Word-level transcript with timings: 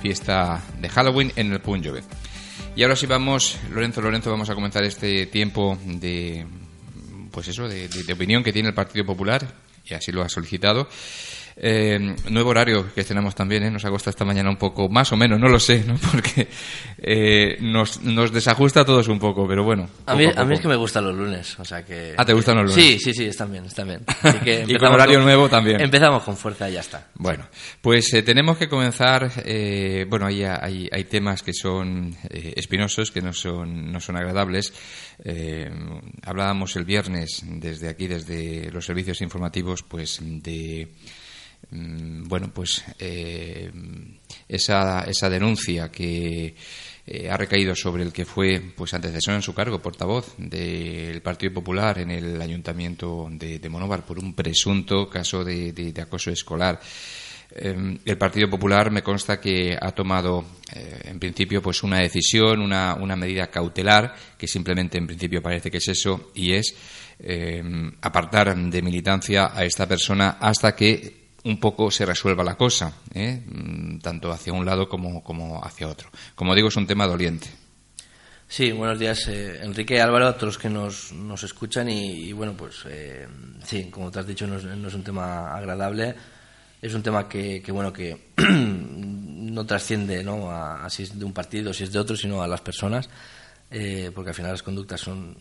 Fiesta 0.00 0.62
de 0.80 0.88
Halloween 0.88 1.32
en 1.36 1.52
el 1.52 1.60
Punjove. 1.60 2.02
Y 2.76 2.82
ahora 2.82 2.96
sí 2.96 3.06
vamos, 3.06 3.58
Lorenzo, 3.72 4.00
Lorenzo, 4.00 4.30
vamos 4.30 4.50
a 4.50 4.54
comenzar 4.54 4.84
este 4.84 5.26
tiempo 5.26 5.78
de, 5.84 6.46
pues 7.30 7.48
eso, 7.48 7.68
de 7.68 8.12
opinión 8.12 8.44
que 8.44 8.52
tiene 8.52 8.68
el 8.68 8.74
Partido 8.74 9.04
Popular, 9.04 9.46
y 9.84 9.94
así 9.94 10.12
lo 10.12 10.22
ha 10.22 10.28
solicitado, 10.28 10.88
eh, 11.60 12.14
nuevo 12.30 12.50
horario 12.50 12.92
que 12.94 13.02
tenemos 13.02 13.34
también, 13.34 13.64
¿eh? 13.64 13.70
nos 13.70 13.84
ha 13.84 13.90
costado 13.90 14.10
esta 14.10 14.24
mañana 14.24 14.48
un 14.48 14.56
poco, 14.56 14.88
más 14.88 15.12
o 15.12 15.16
menos, 15.16 15.40
no 15.40 15.48
lo 15.48 15.58
sé, 15.58 15.82
¿no? 15.84 15.96
porque 16.12 16.46
eh, 16.98 17.58
nos, 17.60 18.00
nos 18.02 18.32
desajusta 18.32 18.82
a 18.82 18.84
todos 18.84 19.08
un 19.08 19.18
poco, 19.18 19.46
pero 19.48 19.64
bueno. 19.64 19.88
A 20.06 20.14
mí, 20.14 20.26
a, 20.34 20.44
mí 20.44 20.54
es 20.54 20.60
que 20.60 20.68
me 20.68 20.76
gustan 20.76 21.04
los 21.04 21.16
lunes, 21.16 21.58
o 21.58 21.64
sea 21.64 21.84
que... 21.84 22.14
Ah, 22.16 22.24
¿te 22.24 22.32
gustan 22.32 22.58
los 22.58 22.70
lunes? 22.70 22.84
Sí, 22.84 22.98
sí, 23.00 23.12
sí, 23.12 23.24
están 23.24 23.50
bien, 23.50 23.64
están 23.64 23.88
bien. 23.88 24.04
y 24.68 24.76
con 24.76 24.92
horario 24.92 25.20
nuevo 25.20 25.48
también. 25.48 25.80
Empezamos 25.80 26.22
con 26.22 26.36
fuerza 26.36 26.70
y 26.70 26.74
ya 26.74 26.80
está. 26.80 27.08
Bueno, 27.14 27.48
pues 27.80 28.12
eh, 28.14 28.22
tenemos 28.22 28.56
que 28.56 28.68
comenzar, 28.68 29.30
eh, 29.44 30.06
bueno, 30.08 30.26
hay, 30.26 30.44
hay, 30.44 30.88
hay, 30.92 31.04
temas 31.04 31.42
que 31.42 31.52
son 31.52 32.16
espinosos, 32.30 33.10
que 33.10 33.20
no 33.20 33.32
son, 33.32 33.90
no 33.90 33.98
son 33.98 34.16
agradables. 34.16 34.72
hablábamos 36.22 36.76
el 36.76 36.84
viernes 36.84 37.42
desde 37.44 37.88
aquí, 37.88 38.06
desde 38.06 38.70
los 38.70 38.84
servicios 38.84 39.20
informativos, 39.22 39.82
pues 39.82 40.20
de 40.22 40.88
bueno, 41.70 42.50
pues 42.52 42.84
eh, 42.98 43.70
esa, 44.48 45.02
esa 45.02 45.28
denuncia 45.28 45.90
que 45.90 46.54
eh, 47.06 47.30
ha 47.30 47.36
recaído 47.38 47.74
sobre 47.74 48.02
el 48.02 48.12
que 48.12 48.26
fue 48.26 48.60
pues 48.76 48.92
antecesor 48.92 49.34
en 49.34 49.42
su 49.42 49.54
cargo, 49.54 49.80
portavoz 49.80 50.34
del 50.36 51.22
Partido 51.22 51.54
Popular 51.54 51.98
en 52.00 52.10
el 52.10 52.40
Ayuntamiento 52.40 53.28
de, 53.30 53.58
de 53.58 53.68
Monóvar 53.70 54.04
por 54.04 54.18
un 54.18 54.34
presunto 54.34 55.08
caso 55.08 55.42
de, 55.42 55.94
acoso 56.00 56.30
escolar. 56.30 56.78
Em, 57.50 57.98
el 58.04 58.18
Partido 58.18 58.50
Popular 58.50 58.90
me 58.90 59.02
consta 59.02 59.40
que 59.40 59.74
ha 59.80 59.90
tomado 59.92 60.44
eh, 60.74 61.00
en 61.04 61.18
principio 61.18 61.62
pues 61.62 61.82
una 61.82 62.00
decisión, 62.00 62.60
una, 62.60 62.94
una 62.94 63.16
medida 63.16 63.46
cautelar 63.46 64.14
que 64.36 64.46
simplemente 64.46 64.98
en 64.98 65.06
principio 65.06 65.40
parece 65.40 65.70
que 65.70 65.78
es 65.78 65.88
eso 65.88 66.30
y 66.34 66.52
es 66.52 66.74
em, 67.18 67.90
apartar 68.02 68.54
de 68.54 68.82
militancia 68.82 69.50
a 69.54 69.64
esta 69.64 69.88
persona 69.88 70.36
hasta 70.40 70.76
que 70.76 71.17
un 71.44 71.60
poco 71.60 71.90
se 71.90 72.04
resuelva 72.04 72.42
la 72.42 72.56
cosa, 72.56 72.92
¿eh? 73.14 73.42
mm, 73.44 73.98
tanto 74.00 74.32
hacia 74.32 74.52
un 74.52 74.64
lado 74.64 74.88
como, 74.88 75.22
como, 75.22 75.62
hacia 75.64 75.88
otro. 75.88 76.10
Como 76.34 76.54
digo, 76.54 76.68
es 76.68 76.76
un 76.76 76.86
tema 76.86 77.06
doliente. 77.06 77.48
Sí, 78.46 78.72
buenos 78.72 78.98
días, 78.98 79.28
eh, 79.28 79.60
Enrique 79.62 80.00
Álvaro, 80.00 80.26
a 80.26 80.32
todos 80.34 80.54
los 80.54 80.58
que 80.58 80.70
nos, 80.70 81.12
nos 81.12 81.42
escuchan. 81.42 81.88
Y, 81.88 82.32
bueno, 82.32 82.54
pues 82.56 82.82
eh, 82.86 83.28
sí, 83.62 83.90
como 83.90 84.10
te 84.10 84.20
has 84.20 84.26
dicho, 84.26 84.46
no 84.46 84.56
es, 84.56 84.94
un 84.94 85.04
tema 85.04 85.54
agradable. 85.54 86.14
Es 86.80 86.94
un 86.94 87.02
tema 87.02 87.28
que, 87.28 87.62
bueno, 87.70 87.92
que 87.92 88.30
no 88.38 89.66
trasciende 89.66 90.24
¿no? 90.24 90.50
A, 90.50 90.88
si 90.88 91.02
es 91.02 91.18
de 91.18 91.24
un 91.24 91.32
partido, 91.32 91.74
si 91.74 91.84
es 91.84 91.92
de 91.92 91.98
otro, 91.98 92.16
sino 92.16 92.40
a 92.42 92.48
las 92.48 92.60
personas, 92.60 93.10
porque 94.14 94.30
al 94.30 94.34
final 94.34 94.52
las 94.52 94.62
conductas 94.62 95.00
son 95.00 95.36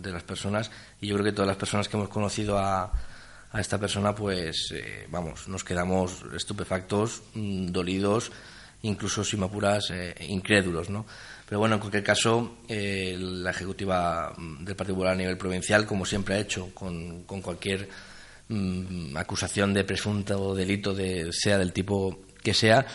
de 0.00 0.10
las 0.10 0.22
personas. 0.22 0.70
Y 1.00 1.08
yo 1.08 1.16
creo 1.16 1.26
que 1.26 1.32
todas 1.32 1.48
las 1.48 1.58
personas 1.58 1.88
que 1.88 1.96
hemos 1.98 2.08
conocido 2.08 2.58
a 2.58 2.90
a 3.52 3.60
esta 3.60 3.78
persona, 3.78 4.14
pues, 4.14 4.72
eh, 4.72 5.06
vamos, 5.10 5.48
nos 5.48 5.64
quedamos 5.64 6.22
estupefactos, 6.34 7.22
mm, 7.34 7.66
dolidos, 7.66 8.30
incluso, 8.82 9.24
si 9.24 9.36
me 9.36 9.46
apuras, 9.46 9.90
eh, 9.90 10.14
incrédulos, 10.28 10.88
¿no? 10.88 11.04
Pero 11.48 11.58
bueno, 11.58 11.74
en 11.74 11.80
cualquier 11.80 12.04
caso, 12.04 12.58
eh, 12.68 13.16
la 13.18 13.50
ejecutiva 13.50 14.32
mm, 14.36 14.64
del 14.64 14.76
Partido 14.76 14.94
Popular 14.94 15.14
a 15.14 15.16
nivel 15.16 15.36
provincial, 15.36 15.84
como 15.84 16.06
siempre 16.06 16.36
ha 16.36 16.38
hecho 16.38 16.72
con, 16.72 17.24
cualquier 17.24 17.88
mm, 18.48 19.16
acusación 19.16 19.74
de 19.74 19.84
presunto 19.84 20.54
delito, 20.54 20.94
de, 20.94 21.32
sea 21.32 21.58
del 21.58 21.72
tipo 21.72 22.20
que 22.42 22.54
sea, 22.54 22.86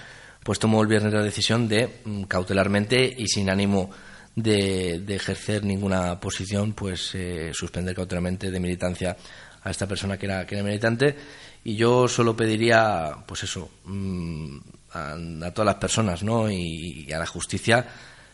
pues 0.41 0.57
tomó 0.59 0.81
el 0.81 0.87
viernes 0.87 1.13
la 1.13 1.23
decisión 1.23 1.67
de 1.67 2.01
cautelarmente 2.27 3.13
y 3.17 3.27
sin 3.27 3.49
ánimo 3.49 3.91
de, 4.35 5.03
ejercer 5.15 5.63
ninguna 5.63 6.19
posición, 6.19 6.73
pues 6.73 7.15
suspender 7.53 7.95
cautelarmente 7.95 8.51
de 8.51 8.59
militancia 8.59 9.15
a 9.63 9.71
esta 9.71 9.87
persona 9.87 10.17
que 10.17 10.27
era, 10.27 10.45
que 10.45 10.55
era 10.55 10.63
militante. 10.63 11.15
Y 11.63 11.75
yo 11.75 12.07
solo 12.07 12.35
pediría, 12.35 13.17
pues 13.25 13.43
eso, 13.43 13.71
mm, 13.85 14.57
a, 14.91 15.51
todas 15.51 15.65
las 15.65 15.75
personas 15.75 16.23
¿no? 16.23 16.49
Y, 16.49 17.11
a 17.11 17.17
la 17.17 17.25
justicia 17.25 17.85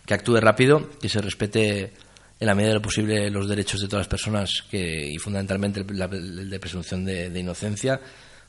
que 0.06 0.14
actúe 0.14 0.38
rápido, 0.42 0.90
que 1.00 1.08
se 1.08 1.22
respete 1.22 1.94
en 2.40 2.48
la 2.48 2.56
medida 2.56 2.70
de 2.70 2.76
lo 2.76 2.82
posible 2.82 3.30
los 3.30 3.48
derechos 3.48 3.80
de 3.80 3.88
todas 3.88 4.02
las 4.02 4.10
personas 4.10 4.64
que, 4.70 5.08
y 5.08 5.18
fundamentalmente 5.18 5.82
el, 5.82 6.50
de 6.50 6.60
presunción 6.60 7.06
de, 7.06 7.40
inocencia, 7.40 8.02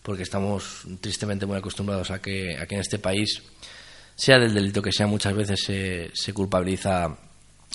porque 0.02 0.24
estamos 0.24 0.82
tristemente 1.00 1.46
muy 1.46 1.58
acostumbrados 1.58 2.10
a 2.10 2.20
que, 2.20 2.56
a 2.56 2.64
en 2.64 2.80
este 2.80 2.98
país, 2.98 3.42
sea 4.16 4.38
del 4.38 4.54
delito 4.54 4.82
que 4.82 4.92
sea, 4.92 5.06
muchas 5.06 5.34
veces 5.34 5.62
se, 5.62 6.10
se 6.14 6.32
culpabiliza 6.32 7.16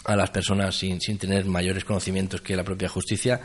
a 0.06 0.16
las 0.16 0.30
personas 0.30 0.76
sin, 0.76 1.02
sin 1.02 1.18
tener 1.18 1.46
mayores 1.46 1.86
conocimientos 1.86 2.42
que 2.42 2.56
la 2.56 2.64
propia 2.64 2.90
justicia 2.90 3.42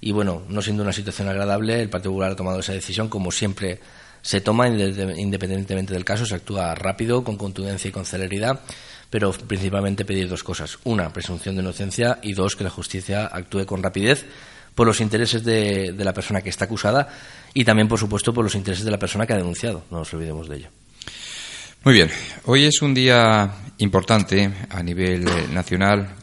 y 0.00 0.12
bueno, 0.12 0.42
no 0.48 0.62
siendo 0.62 0.82
una 0.82 0.92
situación 0.92 1.28
agradable, 1.28 1.80
el 1.80 1.88
Partido 1.88 2.12
Popular 2.12 2.32
ha 2.32 2.36
tomado 2.36 2.60
esa 2.60 2.72
decisión, 2.72 3.08
como 3.08 3.30
siempre 3.30 3.80
se 4.22 4.40
toma, 4.40 4.68
independientemente 4.68 5.94
del 5.94 6.04
caso, 6.04 6.26
se 6.26 6.34
actúa 6.34 6.74
rápido, 6.74 7.22
con 7.24 7.36
contundencia 7.36 7.88
y 7.88 7.92
con 7.92 8.04
celeridad, 8.04 8.60
pero 9.08 9.32
principalmente 9.32 10.04
pedir 10.04 10.28
dos 10.28 10.42
cosas. 10.42 10.78
Una, 10.84 11.12
presunción 11.12 11.54
de 11.54 11.62
inocencia 11.62 12.18
y 12.22 12.34
dos, 12.34 12.56
que 12.56 12.64
la 12.64 12.70
justicia 12.70 13.26
actúe 13.26 13.64
con 13.64 13.82
rapidez 13.82 14.26
por 14.74 14.86
los 14.86 15.00
intereses 15.00 15.44
de, 15.44 15.94
la 15.96 16.12
persona 16.12 16.42
que 16.42 16.50
está 16.50 16.66
acusada 16.66 17.08
y 17.54 17.64
también, 17.64 17.88
por 17.88 17.98
supuesto, 17.98 18.34
por 18.34 18.44
los 18.44 18.54
intereses 18.54 18.84
de 18.84 18.90
la 18.90 18.98
persona 18.98 19.26
que 19.26 19.32
ha 19.32 19.36
denunciado. 19.36 19.84
No 19.90 19.98
nos 20.00 20.12
olvidemos 20.12 20.48
de 20.48 20.56
ello. 20.56 20.68
Muy 21.84 21.94
bien. 21.94 22.10
Hoy 22.44 22.64
es 22.64 22.82
un 22.82 22.92
día 22.92 23.54
importante 23.78 24.52
a 24.70 24.82
nivel 24.82 25.24
nacional 25.52 26.14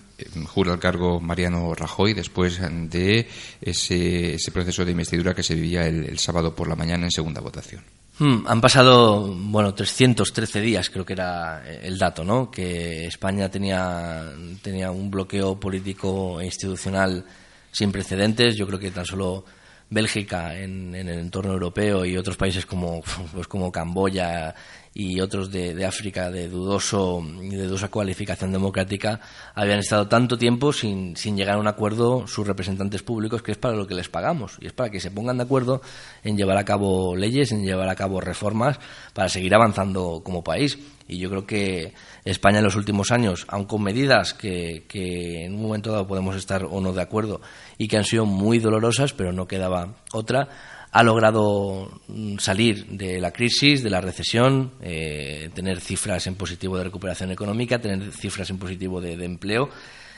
jura 0.48 0.74
el 0.74 0.80
cargo 0.80 1.20
Mariano 1.20 1.74
Rajoy 1.74 2.14
después 2.14 2.60
de 2.90 3.28
ese, 3.62 4.38
proceso 4.52 4.86
de 4.86 4.92
investidura 4.92 5.34
que 5.34 5.44
se 5.44 5.56
vivía 5.56 5.86
el, 5.86 6.20
sábado 6.20 6.56
por 6.56 6.68
la 6.68 6.76
mañana 6.76 7.06
en 7.06 7.12
segunda 7.12 7.42
votación. 7.42 7.84
Hmm, 8.20 8.46
han 8.48 8.62
pasado, 8.62 9.34
bueno, 9.36 9.74
313 9.74 10.62
días, 10.62 10.90
creo 10.90 11.06
que 11.06 11.14
era 11.14 11.64
el 11.82 11.98
dato, 11.98 12.24
¿no? 12.24 12.52
Que 12.52 13.08
España 13.08 13.50
tenía, 13.50 14.32
tenía 14.62 14.92
un 14.92 15.10
bloqueo 15.10 15.60
político 15.60 16.40
e 16.40 16.46
institucional 16.46 17.26
sin 17.72 17.92
precedentes. 17.92 18.56
Yo 18.56 18.68
creo 18.68 18.78
que 18.78 18.92
tan 18.92 19.06
solo 19.06 19.46
Bélgica 19.90 20.56
en, 20.58 20.94
en, 20.94 21.08
el 21.08 21.20
entorno 21.20 21.54
europeo 21.54 22.06
y 22.06 22.16
otros 22.16 22.38
países 22.38 22.68
como, 22.68 23.02
pues 23.34 23.48
como 23.48 23.72
Camboya 23.72 24.54
y 24.94 25.20
otros 25.22 25.52
de, 25.52 25.86
África 25.86 26.30
de 26.30 26.48
dudoso 26.48 27.24
de 27.42 27.66
dudosa 27.66 27.90
cualificación 27.90 28.52
democrática 28.52 29.20
habían 29.56 29.80
estado 29.80 30.08
tanto 30.08 30.38
tiempo 30.38 30.72
sin, 30.72 31.18
sin 31.18 31.36
llegar 31.36 31.56
a 31.56 31.60
un 31.60 31.68
acuerdo 31.68 32.28
sus 32.28 32.46
representantes 32.46 33.02
públicos 33.02 33.42
que 33.42 33.54
es 33.54 33.58
para 33.58 33.76
lo 33.76 33.88
que 33.88 33.96
les 33.96 34.10
pagamos 34.10 34.58
y 34.60 34.68
es 34.68 34.74
para 34.74 34.92
que 34.92 35.00
se 35.00 35.10
pongan 35.10 35.38
de 35.38 35.44
acuerdo 35.44 35.82
en 36.24 36.38
llevar 36.38 36.58
a 36.58 36.66
cabo 36.66 37.16
leyes, 37.16 37.52
en 37.52 37.64
llevar 37.64 37.90
a 37.90 37.96
cabo 37.96 38.22
reformas 38.22 38.80
para 39.14 39.30
seguir 39.30 39.56
avanzando 39.56 40.22
como 40.24 40.44
país. 40.44 40.78
Y 41.06 41.18
yo 41.18 41.30
creo 41.30 41.46
que 41.46 41.94
España 42.24 42.60
en 42.60 42.64
los 42.64 42.78
últimos 42.78 43.12
años, 43.12 43.46
aun 43.50 43.66
con 43.66 43.84
medidas 43.84 44.34
que, 44.34 44.86
que 44.88 45.46
en 45.46 45.56
un 45.56 45.62
momento 45.64 45.92
dado 45.92 46.08
podemos 46.08 46.36
estar 46.36 46.64
o 46.64 46.80
no 46.80 46.94
de 46.94 47.02
acuerdo 47.02 47.42
y 47.78 47.88
que 47.88 47.98
han 47.98 48.06
sido 48.06 48.26
muy 48.26 48.60
dolorosas, 48.60 49.12
pero 49.14 49.34
no 49.34 49.48
quedaba 49.48 49.96
otra, 50.14 50.48
ha 50.94 51.02
logrado 51.02 51.90
mm, 52.08 52.38
salir 52.38 52.86
de 52.86 53.20
la 53.20 53.32
crisis, 53.32 53.84
de 53.84 53.90
la 53.90 54.00
recesión, 54.00 54.74
eh, 54.80 55.50
tener 55.54 55.82
cifras 55.82 56.28
en 56.28 56.36
positivo 56.36 56.78
de 56.78 56.84
recuperación 56.84 57.32
económica, 57.32 57.82
tener 57.82 58.12
cifras 58.12 58.52
en 58.52 58.60
positivo 58.60 59.02
de, 59.02 59.14
empleo. 59.26 59.70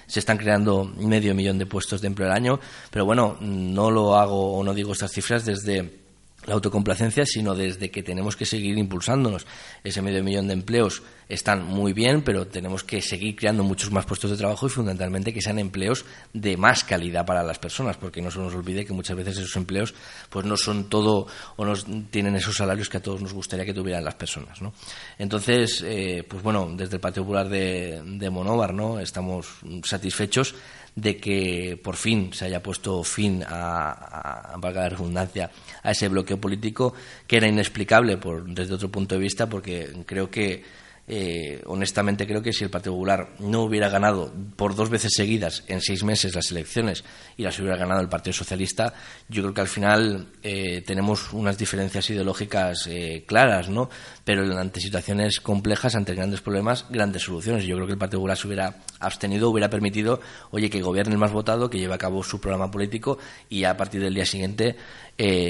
Se 0.06 0.20
están 0.20 0.38
creando 0.38 0.84
medio 0.84 1.34
millón 1.34 1.58
de 1.58 1.66
puestos 1.66 2.02
de 2.02 2.08
empleo 2.08 2.30
al 2.30 2.36
año, 2.36 2.60
pero 2.92 3.06
bueno, 3.06 3.38
no 3.40 3.90
lo 3.90 4.18
hago 4.18 4.58
o 4.58 4.64
no 4.64 4.74
digo 4.74 4.92
estas 4.92 5.14
cifras 5.14 5.46
desde 5.46 6.05
la 6.46 6.54
autocomplacencia, 6.54 7.26
sino 7.26 7.56
desde 7.56 7.90
que 7.92 8.04
tenemos 8.04 8.36
que 8.36 8.46
seguir 8.46 8.78
impulsándonos. 8.78 9.46
Ese 9.84 10.02
medio 10.02 10.24
millón 10.24 10.48
de 10.48 10.54
empleos 10.54 11.04
están 11.28 11.66
muy 11.66 11.94
bien, 11.94 12.22
pero 12.22 12.46
tenemos 12.48 12.84
que 12.84 13.02
seguir 13.02 13.36
creando 13.36 13.64
muchos 13.64 13.92
más 13.92 14.06
puestos 14.06 14.32
de 14.32 14.38
trabajo 14.38 14.68
y 14.68 14.70
fundamentalmente 14.70 15.34
que 15.34 15.42
sean 15.42 15.60
empleos 15.60 16.06
de 16.34 16.56
más 16.56 16.84
calidad 16.84 17.26
para 17.26 17.44
las 17.44 17.58
personas, 17.58 17.98
porque 17.98 18.22
no 18.22 18.30
se 18.30 18.40
nos 18.40 18.54
olvide 18.54 18.86
que 18.86 18.94
muchas 18.94 19.18
veces 19.18 19.38
esos 19.38 19.56
empleos 19.56 19.94
pues 20.30 20.46
no 20.46 20.56
son 20.56 20.90
todo 20.90 21.28
o 21.56 21.66
no 21.66 21.74
tienen 22.12 22.36
esos 22.36 22.56
salarios 22.56 22.90
que 22.90 22.98
a 22.98 23.02
todos 23.02 23.22
nos 23.22 23.34
gustaría 23.34 23.66
que 23.66 23.74
tuvieran 23.74 24.04
las 24.04 24.16
personas. 24.16 24.62
¿no? 24.62 24.74
Entonces, 25.18 25.84
eh, 25.86 26.24
pues 26.28 26.44
bueno, 26.44 26.72
desde 26.76 26.96
el 26.96 27.02
Partido 27.02 27.24
Popular 27.24 27.50
de, 27.50 28.02
de 28.06 28.30
Monóvar 28.30 28.74
¿no? 28.74 29.00
estamos 29.00 29.48
satisfechos 29.84 30.56
de 30.96 31.18
que 31.18 31.80
por 31.84 31.98
fin 31.98 32.32
se 32.34 32.46
haya 32.46 32.64
puesto 32.64 33.04
fin 33.04 33.44
a, 33.44 34.54
a, 34.54 34.58
valga 34.58 34.88
redundancia, 34.88 35.52
a 35.84 35.92
ese 35.92 36.08
bloqueo 36.08 36.40
político 36.40 36.94
que 37.28 37.38
era 37.38 37.48
inexplicable 37.48 38.18
por, 38.18 38.48
desde 38.48 38.74
otro 38.74 38.90
punto 38.90 39.16
de 39.16 39.22
vista 39.22 39.48
porque 39.48 39.92
creo 40.06 40.32
que 40.32 40.64
eh, 41.08 41.62
honestamente 41.68 42.26
creo 42.26 42.42
que 42.42 42.52
si 42.52 42.64
el 42.64 42.72
Partido 42.72 42.94
Popular 42.94 43.30
no 43.38 43.62
hubiera 43.62 43.90
ganado 43.90 44.34
por 44.56 44.74
dos 44.74 44.90
veces 44.90 45.14
seguidas 45.14 45.64
en 45.68 45.80
seis 45.80 46.04
meses 46.04 46.34
las 46.34 46.50
elecciones 46.50 47.04
y 47.38 47.44
las 47.44 47.60
hubiera 47.60 47.78
ganado 47.78 48.02
el 48.02 48.10
Partido 48.10 48.34
Socialista, 48.34 48.92
yo 49.30 49.44
creo 49.44 49.54
que 49.54 49.62
al 49.62 49.68
final 49.68 50.30
eh, 50.42 50.82
tenemos 50.86 51.32
unas 51.32 51.60
diferencias 51.60 52.10
ideológicas 52.10 52.88
eh, 52.88 53.24
claras, 53.28 53.70
¿no? 53.70 53.88
Pero 54.24 54.58
ante 54.58 54.80
situaciones 54.80 55.40
complejas, 55.40 55.94
ante 55.94 56.16
grandes 56.16 56.42
problemas, 56.42 56.88
grandes 56.90 57.22
soluciones. 57.22 57.66
Yo 57.66 57.76
creo 57.76 57.86
que 57.86 57.94
el 57.94 58.00
Partido 58.00 58.20
Popular 58.20 58.38
se 58.38 58.48
hubiera 58.48 58.78
abstenido, 59.00 59.52
hubiera 59.52 59.70
permitido, 59.70 60.20
oye, 60.50 60.72
que 60.72 60.82
gobierne 60.82 61.14
el 61.14 61.20
más 61.20 61.32
votado, 61.32 61.70
que 61.70 61.78
lleve 61.78 61.94
a 61.94 62.00
cabo 62.00 62.24
su 62.24 62.42
programa 62.42 62.72
político 62.72 63.20
y 63.48 63.66
a 63.66 63.78
partir 63.78 64.02
del 64.02 64.16
día 64.16 64.26
siguiente 64.26 64.76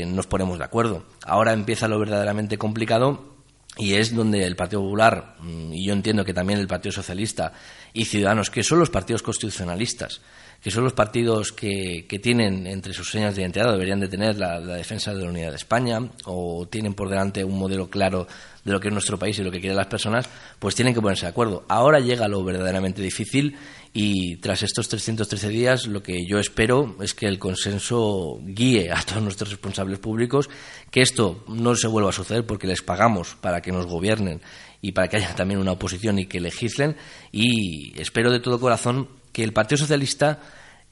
nos 0.07 0.27
ponemos 0.27 0.59
de 0.59 0.65
acuerdo. 0.65 1.05
Ahora 1.25 1.53
empieza 1.53 1.87
lo 1.87 1.97
verdaderamente 1.97 2.57
complicado 2.57 3.34
y 3.77 3.95
es 3.95 4.15
donde 4.15 4.45
el 4.45 4.55
Partido 4.55 4.81
Popular, 4.81 5.35
mm, 5.39 5.73
y 5.73 5.83
yo 5.83 5.93
entiendo 5.93 6.23
que 6.23 6.33
también 6.33 6.59
el 6.59 6.67
Partido 6.67 6.91
Socialista 6.91 7.51
y 7.95 8.05
Ciudadanos, 8.05 8.49
que 8.51 8.61
son 8.61 8.77
los 8.77 8.89
partidos 8.89 9.23
constitucionalistas, 9.23 10.21
que 10.61 10.69
son 10.69 10.83
los 10.83 10.93
partidos 10.93 11.51
que, 11.51 12.05
que 12.07 12.19
tienen 12.19 12.67
entre 12.67 12.93
sus 12.93 13.09
señas 13.09 13.35
de 13.35 13.41
identidad, 13.41 13.71
deberían 13.71 13.99
de 13.99 14.09
tener 14.09 14.37
la, 14.37 14.59
defensa 14.59 15.13
de 15.13 15.23
la 15.23 15.29
unidad 15.29 15.51
de 15.51 15.55
España, 15.55 15.99
o 16.25 16.67
tienen 16.67 16.93
por 16.93 17.09
delante 17.09 17.43
un 17.43 17.57
modelo 17.57 17.89
claro 17.89 18.27
de 18.63 18.71
lo 18.71 18.79
que 18.79 18.89
es 18.89 18.93
nuestro 18.93 19.17
país 19.17 19.39
y 19.39 19.43
lo 19.43 19.51
que 19.51 19.59
quieren 19.59 19.77
las 19.77 19.87
personas, 19.87 20.27
pues 20.59 20.75
tienen 20.75 20.93
que 20.93 21.01
ponerse 21.01 21.25
de 21.25 21.29
acuerdo. 21.29 21.65
Ahora 21.69 21.99
llega 21.99 22.27
lo 22.27 22.43
verdaderamente 22.43 23.01
difícil 23.01 23.55
y 23.93 24.37
tras 24.37 24.63
estos 24.63 24.89
313 24.89 25.49
días, 25.49 25.87
lo 25.87 26.03
que 26.03 26.25
yo 26.25 26.37
espero 26.37 26.97
es 26.99 27.13
que 27.13 27.27
el 27.27 27.39
consenso 27.39 28.39
guíe 28.43 28.91
a 28.91 29.01
todos 29.03 29.23
nuestros 29.23 29.51
responsables 29.51 29.99
públicos, 29.99 30.49
que 30.91 31.01
esto 31.01 31.45
no 31.47 31.75
se 31.75 31.87
vuelva 31.87 32.09
a 32.09 32.13
suceder 32.13 32.45
porque 32.45 32.67
les 32.67 32.81
pagamos 32.81 33.35
para 33.39 33.61
que 33.61 33.71
nos 33.71 33.85
gobiernen 33.85 34.41
y 34.85 34.91
para 34.91 35.07
que 35.07 35.17
haya 35.17 35.33
también 35.33 35.59
una 35.59 35.71
oposición 35.71 36.19
y 36.19 36.27
que 36.27 36.39
legislen. 36.39 36.95
Y 37.31 37.99
espero 37.99 38.31
de 38.31 38.39
todo 38.39 38.59
corazón 38.59 39.09
que 39.31 39.43
el 39.43 39.51
Partido 39.51 39.79
Socialista 39.79 40.39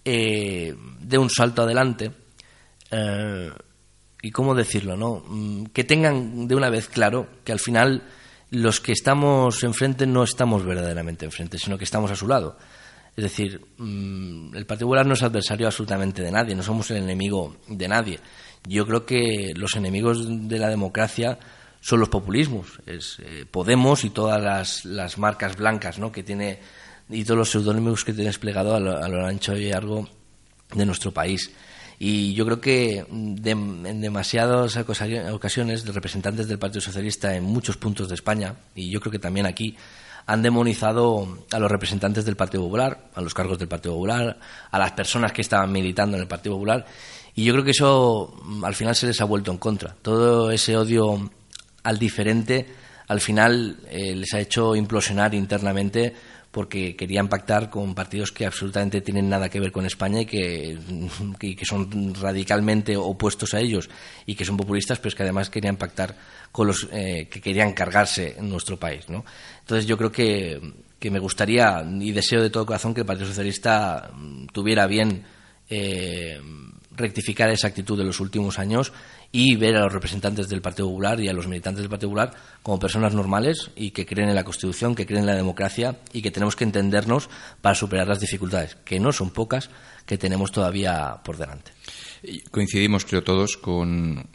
eh, 0.03 0.73
dé 0.99 1.17
un 1.19 1.29
salto 1.29 1.61
adelante. 1.61 2.11
Eh, 2.89 3.51
y 4.23 4.31
cómo 4.31 4.55
decirlo, 4.55 4.97
¿no? 4.97 5.23
Mm, 5.27 5.65
que 5.65 5.83
tengan 5.83 6.47
de 6.47 6.55
una 6.55 6.71
vez 6.71 6.87
claro 6.87 7.27
que 7.43 7.51
al 7.51 7.59
final 7.59 8.01
los 8.49 8.79
que 8.79 8.93
estamos 8.93 9.63
enfrente 9.63 10.07
no 10.07 10.23
estamos 10.23 10.65
verdaderamente 10.65 11.25
enfrente, 11.25 11.59
sino 11.59 11.77
que 11.77 11.83
estamos 11.83 12.09
a 12.09 12.15
su 12.15 12.27
lado. 12.27 12.57
Es 13.15 13.25
decir, 13.25 13.61
mm, 13.77 14.55
el 14.55 14.65
Partido 14.65 14.87
Popular 14.87 15.05
no 15.05 15.13
es 15.13 15.21
adversario 15.21 15.67
absolutamente 15.67 16.23
de 16.23 16.31
nadie, 16.31 16.55
no 16.55 16.63
somos 16.63 16.89
el 16.89 16.97
enemigo 16.97 17.57
de 17.67 17.87
nadie. 17.87 18.19
Yo 18.67 18.87
creo 18.87 19.05
que 19.05 19.53
los 19.55 19.75
enemigos 19.75 20.25
de 20.47 20.57
la 20.57 20.69
democracia 20.69 21.37
son 21.83 21.99
los 21.99 22.07
populismos. 22.07 22.79
Eh, 22.87 23.45
Podemos 23.51 24.05
y 24.05 24.09
todas 24.09 24.85
las, 24.85 25.17
marcas 25.17 25.57
blancas 25.57 25.99
¿no? 25.99 26.13
que 26.13 26.23
tiene 26.23 26.59
y 27.09 27.25
todos 27.25 27.37
los 27.37 27.51
seudónimos 27.51 28.05
que 28.05 28.13
tiene 28.13 28.29
desplegado 28.29 28.73
a 28.73 28.79
lo, 28.79 28.97
a 28.97 29.07
lo 29.09 29.25
ancho 29.25 29.55
y 29.57 29.69
largo 29.69 30.07
de 30.73 30.85
nuestro 30.85 31.11
país. 31.11 31.51
Y 31.99 32.33
yo 32.33 32.45
creo 32.45 32.61
que 32.61 33.05
en 33.09 34.01
demasiadas 34.01 34.77
ocasiones 34.77 35.85
representantes 35.85 36.47
del 36.47 36.57
Partido 36.57 36.81
Socialista 36.81 37.35
en 37.35 37.43
muchos 37.43 37.75
puntos 37.75 38.07
de 38.07 38.15
España, 38.15 38.55
y 38.73 38.89
yo 38.89 39.01
creo 39.01 39.11
que 39.11 39.19
también 39.19 39.45
aquí, 39.45 39.75
han 40.25 40.41
demonizado 40.41 41.37
a 41.51 41.59
los 41.59 41.69
representantes 41.69 42.23
del 42.23 42.37
Partido 42.37 42.63
Popular, 42.63 43.09
a 43.13 43.21
los 43.21 43.33
cargos 43.33 43.59
del 43.59 43.67
Partido 43.67 43.93
Popular, 43.93 44.39
a 44.71 44.79
las 44.79 44.93
personas 44.93 45.33
que 45.33 45.41
estaban 45.41 45.71
militando 45.71 46.15
en 46.15 46.23
el 46.23 46.29
Partido 46.29 46.55
Popular. 46.55 46.85
Y 47.35 47.43
yo 47.43 47.53
creo 47.53 47.65
que 47.65 47.71
eso 47.71 48.33
mm, 48.41 48.63
al 48.63 48.73
final 48.73 48.95
se 48.95 49.07
les 49.07 49.19
ha 49.19 49.25
vuelto 49.25 49.51
en 49.51 49.57
contra. 49.57 49.95
Todo 50.01 50.49
ese 50.49 50.77
odio 50.77 51.29
al 51.83 51.99
diferente 51.99 52.65
al 53.07 53.21
final 53.21 53.77
eh, 53.89 54.15
les 54.15 54.33
ha 54.33 54.39
hecho 54.39 54.75
implosionar 54.75 55.33
internamente 55.35 56.13
porque 56.51 56.95
querían 56.95 57.27
pactar 57.29 57.71
con 57.71 57.95
partidos 57.95 58.31
que 58.31 58.45
absolutamente 58.45 59.01
tienen 59.01 59.27
nada 59.27 59.49
que 59.49 59.59
ver 59.59 59.71
con 59.71 59.85
España 59.85 60.21
y 60.21 60.25
que, 60.25 60.77
que, 61.39 61.65
son 61.65 62.13
radicalmente 62.13 62.95
opuestos 62.95 63.53
a 63.55 63.59
ellos 63.59 63.89
y 64.27 64.35
que 64.35 64.45
son 64.45 64.55
populistas, 64.55 64.99
pero 64.99 65.09
es 65.09 65.15
que 65.15 65.23
además 65.23 65.49
querían 65.49 65.77
pactar 65.77 66.15
con 66.51 66.67
los 66.67 66.87
eh, 66.91 67.27
que 67.29 67.41
querían 67.41 67.73
cargarse 67.73 68.35
en 68.37 68.49
nuestro 68.49 68.77
país. 68.77 69.09
¿no? 69.09 69.25
Entonces 69.61 69.87
yo 69.87 69.97
creo 69.97 70.11
que, 70.11 70.61
que, 70.99 71.09
me 71.09 71.17
gustaría 71.17 71.83
y 71.99 72.11
deseo 72.11 72.41
de 72.41 72.51
todo 72.51 72.67
corazón 72.67 72.93
que 72.93 73.01
el 73.01 73.07
Partido 73.07 73.27
Socialista 73.27 74.11
mm, 74.15 74.45
tuviera 74.53 74.85
bien 74.85 75.23
eh, 75.69 76.39
rectificar 76.95 77.49
esa 77.49 77.67
actitud 77.67 77.97
de 77.97 78.05
los 78.05 78.19
últimos 78.19 78.59
años 78.59 78.93
y 79.35 79.55
ver 79.55 79.75
a 79.75 79.81
los 79.81 79.91
representantes 79.91 80.47
del 80.47 80.61
Partido 80.61 80.87
Popular 80.87 81.19
y 81.19 81.27
a 81.27 81.33
los 81.33 81.47
militantes 81.47 81.81
del 81.81 81.89
Partido 81.89 82.09
Popular 82.09 82.33
como 82.61 82.79
personas 82.79 83.15
normales 83.15 83.71
y 83.75 83.89
que 83.89 84.05
creen 84.05 84.29
en 84.29 84.35
la 84.35 84.43
Constitución, 84.43 84.93
que 84.93 85.07
creen 85.07 85.21
en 85.21 85.27
la 85.27 85.35
democracia 85.35 85.97
y 86.13 86.21
que 86.21 86.29
tenemos 86.29 86.55
que 86.55 86.63
entendernos 86.63 87.29
para 87.59 87.73
superar 87.73 88.07
las 88.07 88.19
dificultades, 88.19 88.75
que 88.85 88.99
no 88.99 89.11
son 89.11 89.31
pocas, 89.31 89.71
que 90.05 90.19
tenemos 90.19 90.51
todavía 90.51 91.19
por 91.25 91.37
delante. 91.37 91.71
Coincidimos, 92.51 93.05
creo, 93.05 93.23
todos 93.23 93.57
con 93.57 94.19
eh, 94.19 94.25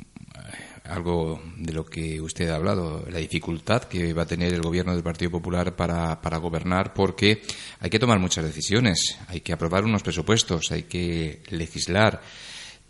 algo 0.86 1.40
de 1.56 1.72
lo 1.72 1.86
que 1.86 2.20
usted 2.20 2.48
ha 2.48 2.56
hablado, 2.56 3.06
la 3.08 3.18
dificultad 3.18 3.84
que 3.84 4.12
va 4.12 4.22
a 4.22 4.26
tener 4.26 4.52
el 4.52 4.62
gobierno 4.62 4.94
del 4.94 5.04
Partido 5.04 5.30
Popular 5.30 5.76
para, 5.76 6.20
para, 6.20 6.38
gobernar, 6.38 6.92
porque 6.92 7.42
hay 7.78 7.88
que 7.88 8.00
tomar 8.00 8.18
muchas 8.18 8.44
decisiones, 8.44 9.16
hay 9.28 9.42
que 9.42 9.52
aprobar 9.52 9.84
unos 9.84 10.02
presupuestos, 10.02 10.72
hay 10.72 10.82
que 10.82 11.40
legislar, 11.50 12.20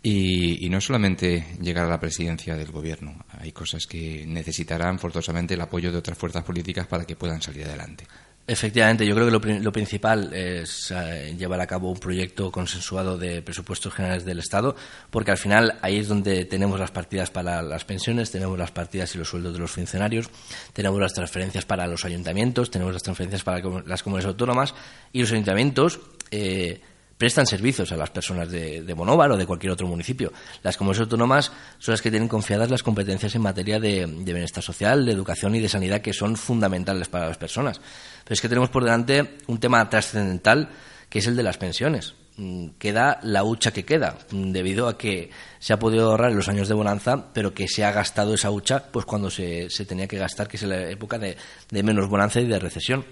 y, 0.01 0.69
no 0.69 0.79
solamente 0.79 1.45
llegar 1.61 1.85
a 1.85 1.89
la 1.89 1.99
presidencia 1.99 2.55
del 2.55 2.71
gobierno, 2.71 3.25
hay 3.37 3.51
cosas 3.51 3.85
que 3.85 4.25
necesitarán 4.25 4.97
forzosamente 4.97 5.55
el 5.55 5.61
apoyo 5.61 5.91
de 5.91 5.97
otras 5.97 6.17
fuerzas 6.17 6.43
políticas 6.43 6.87
para 6.87 7.05
que 7.05 7.15
puedan 7.15 7.41
salir 7.41 7.65
adelante. 7.65 8.05
Efectivamente, 8.47 9.05
yo 9.05 9.13
creo 9.13 9.27
que 9.27 9.59
lo, 9.59 9.71
principal 9.71 10.33
es 10.33 10.89
eh, 10.89 11.35
llevar 11.37 11.61
a 11.61 11.67
cabo 11.67 11.91
un 11.91 11.99
proyecto 11.99 12.49
consensuado 12.49 13.15
de 13.15 13.43
presupuestos 13.43 13.93
generales 13.93 14.25
del 14.25 14.39
Estado, 14.39 14.75
porque 15.11 15.29
al 15.29 15.37
final 15.37 15.77
ahí 15.83 15.97
es 15.97 16.07
donde 16.07 16.45
tenemos 16.45 16.79
las 16.79 16.89
partidas 16.89 17.29
para 17.29 17.61
las 17.61 17.85
pensiones, 17.85 18.31
tenemos 18.31 18.57
las 18.57 18.71
partidas 18.71 19.13
y 19.13 19.19
los 19.19 19.29
sueldos 19.29 19.53
de 19.53 19.59
los 19.59 19.69
funcionarios, 19.69 20.31
tenemos 20.73 20.99
las 20.99 21.13
transferencias 21.13 21.65
para 21.65 21.85
los 21.85 22.05
ayuntamientos, 22.05 22.71
tenemos 22.71 22.91
las 22.91 23.03
transferencias 23.03 23.43
para 23.43 23.59
las 23.85 24.01
comunidades 24.01 24.29
autónomas 24.29 24.73
y 25.13 25.21
los 25.21 25.31
ayuntamientos. 25.31 25.99
Eh, 26.31 26.81
prestan 27.19 27.45
servicios 27.45 27.91
a 27.91 27.97
las 27.97 28.11
personas 28.11 28.49
de, 28.49 28.81
de 28.81 28.93
o 28.93 29.37
de 29.37 29.45
cualquier 29.45 29.73
otro 29.73 29.85
municipio. 29.85 30.31
Las 30.63 30.77
comunidades 30.77 31.01
autónomas 31.01 31.51
son 31.77 31.91
las 31.91 32.01
que 32.01 32.09
tienen 32.09 32.29
confiadas 32.29 32.71
las 32.71 32.81
competencias 32.81 33.35
en 33.35 33.41
materia 33.41 33.77
de, 33.77 34.05
bienestar 34.05 34.63
social, 34.63 35.05
de 35.05 35.11
educación 35.11 35.53
y 35.53 35.59
de 35.59 35.67
sanidad 35.67 35.99
que 35.99 36.13
son 36.13 36.37
fundamentales 36.37 37.09
para 37.09 37.27
las 37.27 37.37
personas. 37.37 37.81
Pero 38.23 38.33
es 38.33 38.39
que 38.39 38.47
tenemos 38.47 38.69
por 38.69 38.85
delante 38.85 39.35
un 39.47 39.59
tema 39.59 39.89
trascendental 39.89 40.69
que 41.09 41.19
es 41.19 41.27
el 41.27 41.35
de 41.35 41.43
las 41.43 41.57
pensiones. 41.57 42.13
Mm, 42.37 42.69
queda 42.77 43.19
la 43.23 43.43
hucha 43.43 43.71
que 43.73 43.83
queda, 43.83 44.17
mm, 44.31 44.53
debido 44.53 44.87
a 44.87 44.97
que 44.97 45.29
se 45.59 45.73
ha 45.73 45.79
podido 45.79 46.11
ahorrar 46.11 46.31
en 46.31 46.37
los 46.37 46.47
años 46.47 46.69
de 46.69 46.73
bonanza, 46.73 47.33
pero 47.33 47.53
que 47.53 47.67
se 47.67 47.83
ha 47.83 47.91
gastado 47.91 48.33
esa 48.33 48.49
hucha 48.49 48.85
pues 48.93 49.05
cuando 49.05 49.29
se, 49.29 49.67
tenía 49.85 50.07
que 50.07 50.17
gastar, 50.17 50.47
que 50.47 50.55
es 50.55 50.63
la 50.63 50.89
época 50.89 51.19
de 51.19 51.35
menos 51.83 52.07
bonanza 52.07 52.39
y 52.39 52.47
de 52.47 52.59
recesión. 52.59 53.03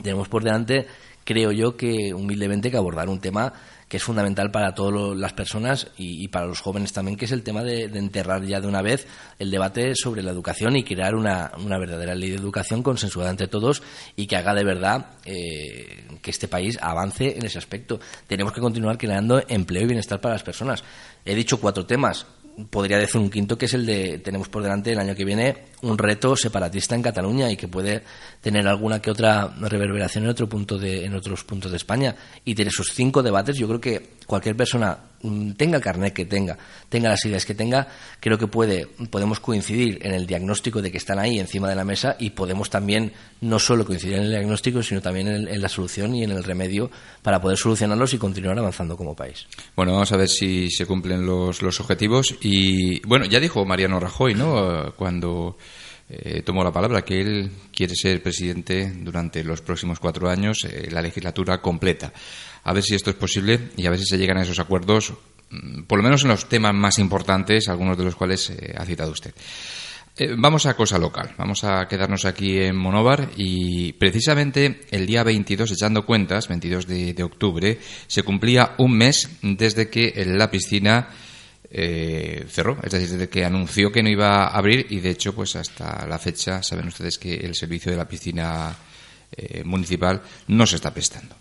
Tenemos 0.00 0.28
por 0.28 0.44
delante 0.44 0.86
creo 1.28 1.52
yo 1.52 1.76
que 1.76 2.14
humildemente 2.14 2.70
que 2.70 2.78
abordar 2.78 3.10
un 3.10 3.20
tema 3.20 3.52
que 3.86 3.98
es 3.98 4.02
fundamental 4.02 4.50
para 4.50 4.74
todas 4.74 5.14
las 5.14 5.34
personas 5.34 5.88
y, 5.98 6.26
para 6.28 6.46
los 6.46 6.60
jóvenes 6.60 6.94
también, 6.94 7.18
que 7.18 7.26
es 7.26 7.32
el 7.32 7.42
tema 7.42 7.62
de, 7.62 7.84
enterrar 7.84 8.42
ya 8.44 8.62
de 8.62 8.66
una 8.66 8.80
vez 8.80 9.06
el 9.38 9.50
debate 9.50 9.94
sobre 9.94 10.22
la 10.22 10.30
educación 10.30 10.76
y 10.76 10.84
crear 10.84 11.14
una, 11.14 11.52
verdadera 11.78 12.14
ley 12.14 12.30
de 12.30 12.36
educación 12.36 12.82
consensuada 12.82 13.28
entre 13.28 13.46
todos 13.46 13.82
y 14.16 14.26
que 14.26 14.36
haga 14.36 14.54
de 14.54 14.64
verdad 14.64 15.10
eh, 15.26 16.06
que 16.22 16.30
este 16.30 16.48
país 16.48 16.78
avance 16.80 17.36
en 17.36 17.44
ese 17.44 17.58
aspecto. 17.58 18.00
Tenemos 18.26 18.54
que 18.54 18.62
continuar 18.62 18.96
creando 18.96 19.42
empleo 19.48 19.82
y 19.82 19.86
bienestar 19.88 20.22
para 20.22 20.34
las 20.34 20.42
personas. 20.42 20.82
He 21.26 21.34
dicho 21.34 21.60
cuatro 21.60 21.84
temas 21.84 22.26
podría 22.70 22.98
decir 22.98 23.20
un 23.20 23.30
quinto 23.30 23.56
que 23.56 23.66
es 23.66 23.74
el 23.74 23.86
de 23.86 24.18
tenemos 24.18 24.48
por 24.48 24.62
delante 24.62 24.92
el 24.92 24.98
año 24.98 25.14
que 25.14 25.24
viene 25.24 25.64
un 25.82 25.96
reto 25.96 26.36
separatista 26.36 26.94
en 26.94 27.02
Cataluña 27.02 27.50
y 27.50 27.56
que 27.56 27.68
puede 27.68 28.02
tener 28.40 28.66
alguna 28.66 29.00
que 29.00 29.10
otra 29.10 29.54
reverberación 29.60 30.24
en 30.24 30.30
otro 30.30 30.48
punto 30.48 30.78
de 30.78 31.04
en 31.04 31.14
otros 31.14 31.44
puntos 31.44 31.70
de 31.70 31.76
España. 31.76 32.16
Y 32.44 32.54
tener 32.54 32.68
esos 32.68 32.88
cinco 32.92 33.22
debates 33.22 33.56
yo 33.56 33.68
creo 33.68 33.80
que 33.80 34.17
cualquier 34.28 34.54
persona 34.54 34.98
mm, 35.22 35.52
tenga 35.52 35.78
el 35.78 35.82
carnet 35.82 36.12
que 36.12 36.26
tenga, 36.26 36.58
tenga 36.90 37.08
las 37.08 37.24
ideas 37.24 37.46
que 37.46 37.54
tenga, 37.54 37.88
creo 38.20 38.36
que 38.36 38.46
puede, 38.46 38.86
podemos 39.10 39.40
coincidir 39.40 40.00
en 40.02 40.12
el 40.12 40.26
diagnóstico 40.26 40.82
de 40.82 40.92
que 40.92 40.98
están 40.98 41.18
ahí 41.18 41.40
encima 41.40 41.66
de 41.70 41.74
la 41.74 41.82
mesa 41.82 42.14
y 42.18 42.30
podemos 42.30 42.68
también 42.68 43.14
no 43.40 43.58
solo 43.58 43.86
coincidir 43.86 44.16
en 44.16 44.24
el 44.24 44.30
diagnóstico, 44.30 44.82
sino 44.82 45.00
también 45.00 45.28
en, 45.28 45.62
la 45.62 45.68
solución 45.70 46.14
y 46.14 46.24
en 46.24 46.30
el 46.32 46.44
remedio 46.44 46.90
para 47.22 47.40
poder 47.40 47.56
solucionarlos 47.56 48.12
y 48.12 48.18
continuar 48.18 48.58
avanzando 48.58 48.98
como 48.98 49.16
país. 49.16 49.46
Bueno, 49.74 49.92
vamos 49.92 50.12
a 50.12 50.18
ver 50.18 50.28
si 50.28 50.70
se 50.70 50.84
cumplen 50.84 51.24
los, 51.24 51.62
los 51.62 51.80
objetivos. 51.80 52.36
Y 52.42 53.00
bueno, 53.06 53.24
ya 53.24 53.40
dijo 53.40 53.64
Mariano 53.64 53.98
Rajoy, 53.98 54.34
¿no? 54.34 54.92
Cuando 54.94 55.56
eh, 56.10 56.40
tomó 56.42 56.64
la 56.64 56.72
palabra 56.72 57.02
que 57.02 57.20
él 57.20 57.50
quiere 57.70 57.94
ser 57.94 58.22
presidente 58.22 58.90
durante 59.00 59.44
los 59.44 59.60
próximos 59.60 59.98
cuatro 59.98 60.30
años, 60.30 60.64
eh, 60.64 60.88
la 60.90 61.02
legislatura 61.02 61.60
completa. 61.60 62.12
A 62.64 62.72
ver 62.72 62.82
si 62.82 62.94
esto 62.94 63.10
es 63.10 63.16
posible 63.16 63.70
y 63.76 63.86
a 63.86 63.90
ver 63.90 63.98
si 63.98 64.06
se 64.06 64.16
llegan 64.16 64.38
a 64.38 64.42
esos 64.42 64.58
acuerdos, 64.58 65.12
mm, 65.50 65.82
por 65.82 65.98
lo 65.98 66.04
menos 66.04 66.22
en 66.22 66.28
los 66.28 66.48
temas 66.48 66.74
más 66.74 66.98
importantes, 66.98 67.68
algunos 67.68 67.98
de 67.98 68.04
los 68.04 68.16
cuales 68.16 68.48
eh, 68.48 68.74
ha 68.76 68.86
citado 68.86 69.12
usted. 69.12 69.34
vamos 70.36 70.66
a 70.66 70.74
cosa 70.74 70.98
local, 70.98 71.32
vamos 71.38 71.62
a 71.62 71.86
quedarnos 71.86 72.24
aquí 72.24 72.58
en 72.58 72.74
Monóvar 72.74 73.30
y 73.36 73.92
precisamente 73.92 74.80
el 74.90 75.06
día 75.06 75.22
22, 75.22 75.70
echando 75.70 76.04
cuentas, 76.04 76.48
22 76.48 76.88
de, 76.88 77.14
de 77.14 77.22
octubre, 77.22 77.78
se 78.08 78.24
cumplía 78.24 78.74
un 78.78 78.96
mes 78.96 79.30
desde 79.42 79.88
que 79.88 80.24
la 80.26 80.50
piscina 80.50 81.08
eh, 81.70 82.46
cerró, 82.48 82.78
es 82.82 82.92
decir, 82.92 83.10
desde 83.10 83.28
que 83.28 83.44
anunció 83.44 83.92
que 83.92 84.02
no 84.02 84.08
iba 84.08 84.44
a 84.44 84.56
abrir 84.56 84.86
y 84.90 85.00
de 85.00 85.10
hecho, 85.10 85.34
pues 85.34 85.56
hasta 85.56 86.06
la 86.06 86.18
fecha 86.18 86.62
saben 86.62 86.88
ustedes 86.88 87.18
que 87.18 87.34
el 87.34 87.54
servicio 87.54 87.92
de 87.92 87.98
la 87.98 88.08
piscina 88.08 88.74
eh, 89.36 89.62
municipal 89.64 90.22
no 90.46 90.66
se 90.66 90.76
está 90.76 90.92
prestando. 90.92 91.36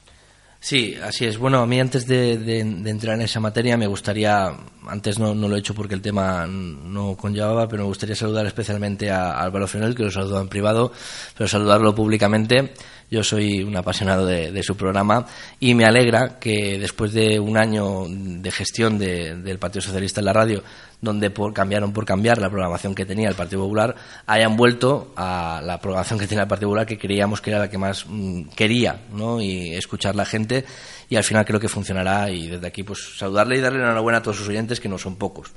Sí, 0.60 0.96
así 1.01 1.25
es. 1.25 1.38
Bueno, 1.38 1.60
a 1.60 1.67
mí 1.67 1.79
antes 1.79 2.07
de, 2.07 2.60
entrar 2.60 3.15
en 3.15 3.22
esa 3.22 3.39
materia 3.39 3.77
me 3.77 3.88
gustaría, 3.88 4.51
antes 4.88 5.19
no, 5.19 5.34
lo 5.34 5.55
he 5.55 5.60
hecho 5.60 5.75
porque 5.75 5.93
el 5.93 6.01
tema 6.01 6.48
no 6.48 7.15
conllevaba, 7.15 7.67
pero 7.69 7.84
me 7.84 7.88
gustaría 7.88 8.15
saludar 8.15 8.48
especialmente 8.48 9.12
a, 9.12 9.39
Álvaro 9.39 9.67
Fenel, 9.67 9.96
que 9.96 10.03
lo 10.03 10.12
saludó 10.12 10.41
en 10.41 10.50
privado, 10.50 10.91
pero 11.38 11.48
saludarlo 11.48 11.93
públicamente 11.93 12.74
yo 13.10 13.24
soy 13.24 13.64
un 13.64 13.76
apasionado 13.78 14.26
de, 14.26 14.64
su 14.64 14.76
programa 14.76 15.26
y 15.60 15.74
me 15.74 15.86
alegra 15.86 16.40
que 16.40 16.78
después 16.78 17.14
de 17.14 17.40
un 17.40 17.58
año 17.58 18.04
de 18.08 18.52
gestión 18.52 18.98
del 18.98 19.60
Partido 19.60 19.82
Socialista 19.82 20.20
en 20.20 20.26
la 20.26 20.34
radio, 20.34 20.64
donde 21.02 21.30
por, 21.30 21.54
cambiaron 21.54 21.94
por 21.94 22.06
cambiar 22.06 22.40
la 22.40 22.50
programación 22.50 22.94
que 22.94 23.06
tenía 23.06 23.30
el 23.30 23.36
Partido 23.36 23.62
Popular, 23.62 23.96
hayan 24.26 24.58
vuelto 24.58 25.14
a 25.16 25.62
la 25.64 25.80
programación 25.80 26.20
que 26.20 26.28
tenía 26.28 26.44
el 26.44 26.50
Partido 26.50 26.70
Popular, 26.70 26.86
que 26.86 26.98
creíamos 26.98 27.40
que 27.40 27.52
era 27.52 27.60
la 27.60 27.70
que 27.70 27.78
más 27.78 28.06
mm, 28.08 28.50
quería, 28.56 29.02
¿no? 29.14 29.40
Y 29.40 29.74
escuchar 29.76 30.16
la 30.16 30.26
gente, 30.26 30.66
y 31.08 31.16
al 31.16 31.24
final 31.24 31.46
creo 31.46 31.60
que 31.60 31.70
funcionará. 31.70 32.30
Y 32.30 32.48
desde 32.48 32.68
aquí, 32.68 32.84
pues 32.84 33.18
saludarle 33.18 33.58
y 33.58 33.62
darle 33.62 33.80
enhorabuena 33.80 34.20
a 34.20 34.22
todos 34.22 34.38
sus 34.38 34.50
oyentes, 34.50 34.80
que 34.80 34.90
no 34.90 34.98
son 34.98 35.16
pocos. 35.16 35.52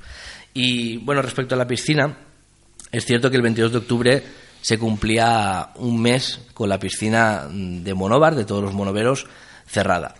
Y 0.53 0.97
bueno, 0.97 1.21
respecto 1.21 1.55
a 1.55 1.57
la 1.57 1.67
piscina, 1.67 2.17
es 2.91 3.05
cierto 3.05 3.29
que 3.29 3.37
el 3.37 3.43
22 3.43 3.71
de 3.71 3.77
octubre 3.77 4.23
se 4.61 4.77
cumplía 4.77 5.71
un 5.75 6.01
mes 6.01 6.39
con 6.53 6.69
la 6.69 6.79
piscina 6.79 7.47
de 7.51 7.93
Monóvar, 7.93 8.35
de 8.35 8.45
todos 8.45 8.63
los 8.63 8.73
monoveros, 8.73 9.27
cerrada. 9.65 10.15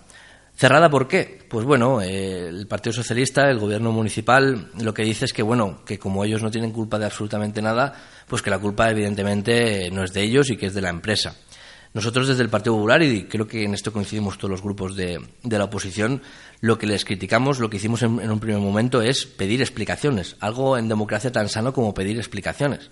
¿Cerrada 0.56 0.90
por 0.90 1.08
qué? 1.08 1.40
Pues 1.50 1.66
bueno, 1.66 2.02
eh, 2.02 2.48
el 2.48 2.68
Partido 2.68 2.94
Socialista, 2.94 3.50
el 3.50 3.58
gobierno 3.58 3.92
municipal, 3.92 4.70
lo 4.80 4.94
que 4.94 5.04
dice 5.04 5.26
es 5.26 5.34
que, 5.34 5.42
bueno, 5.42 5.84
que 5.86 5.98
como 5.98 6.24
ellos 6.24 6.44
no 6.44 6.52
tienen 6.52 6.72
culpa 6.72 7.00
de 7.00 7.06
absolutamente 7.06 7.62
nada, 7.62 7.94
pues 8.28 8.42
que 8.42 8.52
la 8.52 8.60
culpa 8.60 8.90
evidentemente 8.90 9.90
no 9.92 10.04
es 10.04 10.14
de 10.14 10.22
ellos 10.22 10.52
y 10.52 10.58
que 10.58 10.68
es 10.68 10.74
de 10.74 10.82
la 10.82 10.90
empresa. 10.90 11.36
Nosotros 11.94 12.28
desde 12.28 12.44
el 12.44 12.50
Partido 12.50 12.76
Popular, 12.76 13.02
y 13.02 13.26
creo 13.26 13.48
que 13.48 13.64
en 13.64 13.74
esto 13.74 13.92
coincidimos 13.92 14.38
todos 14.38 14.52
los 14.52 14.62
grupos 14.62 14.96
de, 14.96 15.20
la 15.44 15.64
oposición, 15.64 16.22
lo 16.62 16.78
que 16.78 16.88
les 16.88 17.06
criticamos, 17.06 17.60
lo 17.60 17.70
que 17.70 17.78
hicimos 17.78 18.04
en 18.04 18.32
un 18.32 18.40
primer 18.40 18.62
momento 18.62 19.02
es 19.02 19.26
pedir 19.26 19.62
explicaciones, 19.62 20.38
algo 20.40 20.78
en 20.78 20.88
democracia 20.88 21.32
tan 21.32 21.50
sano 21.50 21.74
como 21.74 21.94
pedir 21.94 22.18
explicaciones. 22.18 22.92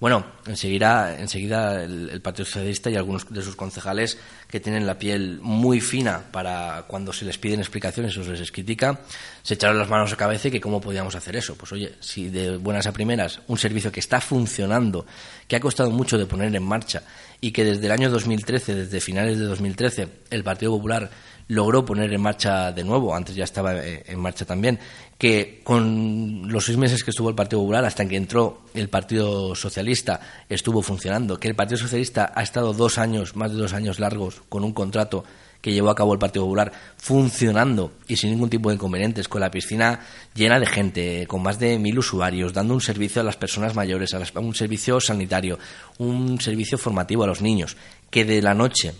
Bueno, 0.00 0.24
enseguida, 0.46 1.20
enseguida 1.20 1.84
el, 1.84 2.22
Partido 2.22 2.46
Socialista 2.46 2.88
y 2.88 2.96
algunos 2.96 3.30
de 3.30 3.42
sus 3.42 3.54
concejales 3.54 4.16
que 4.48 4.58
tienen 4.58 4.86
la 4.86 4.98
piel 4.98 5.40
muy 5.42 5.82
fina 5.82 6.22
para 6.32 6.84
cuando 6.88 7.12
se 7.12 7.26
les 7.26 7.36
piden 7.36 7.60
explicaciones 7.60 8.16
o 8.16 8.24
se 8.24 8.32
les 8.32 8.50
critica, 8.50 9.00
se 9.42 9.54
echaron 9.54 9.78
las 9.78 9.90
manos 9.90 10.10
a 10.10 10.16
cabeza 10.16 10.48
y 10.48 10.52
que 10.52 10.60
cómo 10.60 10.80
podíamos 10.80 11.14
hacer 11.16 11.36
eso. 11.36 11.54
Pues 11.54 11.72
oye, 11.72 11.96
si 12.00 12.30
de 12.30 12.56
buenas 12.56 12.86
a 12.86 12.92
primeras 12.92 13.40
un 13.46 13.58
servicio 13.58 13.92
que 13.92 14.00
está 14.00 14.22
funcionando, 14.22 15.04
que 15.46 15.56
ha 15.56 15.60
costado 15.60 15.90
mucho 15.90 16.16
de 16.16 16.24
poner 16.24 16.54
en 16.54 16.62
marcha 16.62 17.02
y 17.40 17.52
que 17.52 17.64
desde 17.64 17.86
el 17.86 17.92
año 17.92 18.10
2013, 18.10 18.74
desde 18.74 19.00
finales 19.00 19.38
de 19.38 19.46
2013, 19.46 20.08
el 20.30 20.44
Partido 20.44 20.72
Popular 20.72 21.10
logró 21.48 21.84
poner 21.84 22.12
en 22.12 22.20
marcha 22.20 22.70
de 22.70 22.84
nuevo, 22.84 23.14
antes 23.14 23.34
ya 23.34 23.44
estaba 23.44 23.74
eh, 23.76 24.04
en 24.06 24.20
marcha 24.20 24.44
también, 24.44 24.78
que 25.18 25.60
con 25.64 26.50
los 26.50 26.64
seis 26.64 26.78
meses 26.78 27.02
que 27.02 27.10
estuvo 27.10 27.28
el 27.28 27.34
Partido 27.34 27.60
Popular 27.60 27.84
hasta 27.84 28.06
que 28.06 28.16
entró 28.16 28.62
el 28.72 28.88
Partido 28.88 29.54
Socialista 29.56 30.20
estuvo 30.48 30.80
funcionando, 30.80 31.40
que 31.40 31.48
el 31.48 31.56
Partido 31.56 31.78
Socialista 31.78 32.32
ha 32.34 32.42
estado 32.42 32.72
dos 32.72 32.98
años, 32.98 33.34
más 33.34 33.50
de 33.50 33.58
dos 33.58 33.72
años 33.72 33.98
largos, 33.98 34.42
con 34.48 34.62
un 34.62 34.72
contrato 34.72 35.24
que 35.60 35.72
llevó 35.72 35.90
a 35.90 35.94
cabo 35.94 36.12
el 36.12 36.18
Partido 36.18 36.44
Popular 36.44 36.72
funcionando 36.96 37.92
y 38.08 38.16
sin 38.16 38.30
ningún 38.30 38.50
tipo 38.50 38.68
de 38.68 38.76
inconvenientes, 38.76 39.28
con 39.28 39.40
la 39.40 39.50
piscina 39.50 40.00
llena 40.34 40.58
de 40.58 40.66
gente, 40.66 41.26
con 41.26 41.42
más 41.42 41.58
de 41.58 41.78
mil 41.78 41.98
usuarios, 41.98 42.52
dando 42.52 42.74
un 42.74 42.80
servicio 42.80 43.20
a 43.20 43.24
las 43.24 43.36
personas 43.36 43.74
mayores, 43.74 44.14
a 44.14 44.40
un 44.40 44.54
servicio 44.54 45.00
sanitario, 45.00 45.58
un 45.98 46.40
servicio 46.40 46.78
formativo 46.78 47.24
a 47.24 47.26
los 47.26 47.42
niños, 47.42 47.76
que 48.10 48.24
de 48.24 48.42
la 48.42 48.54
noche 48.54 48.94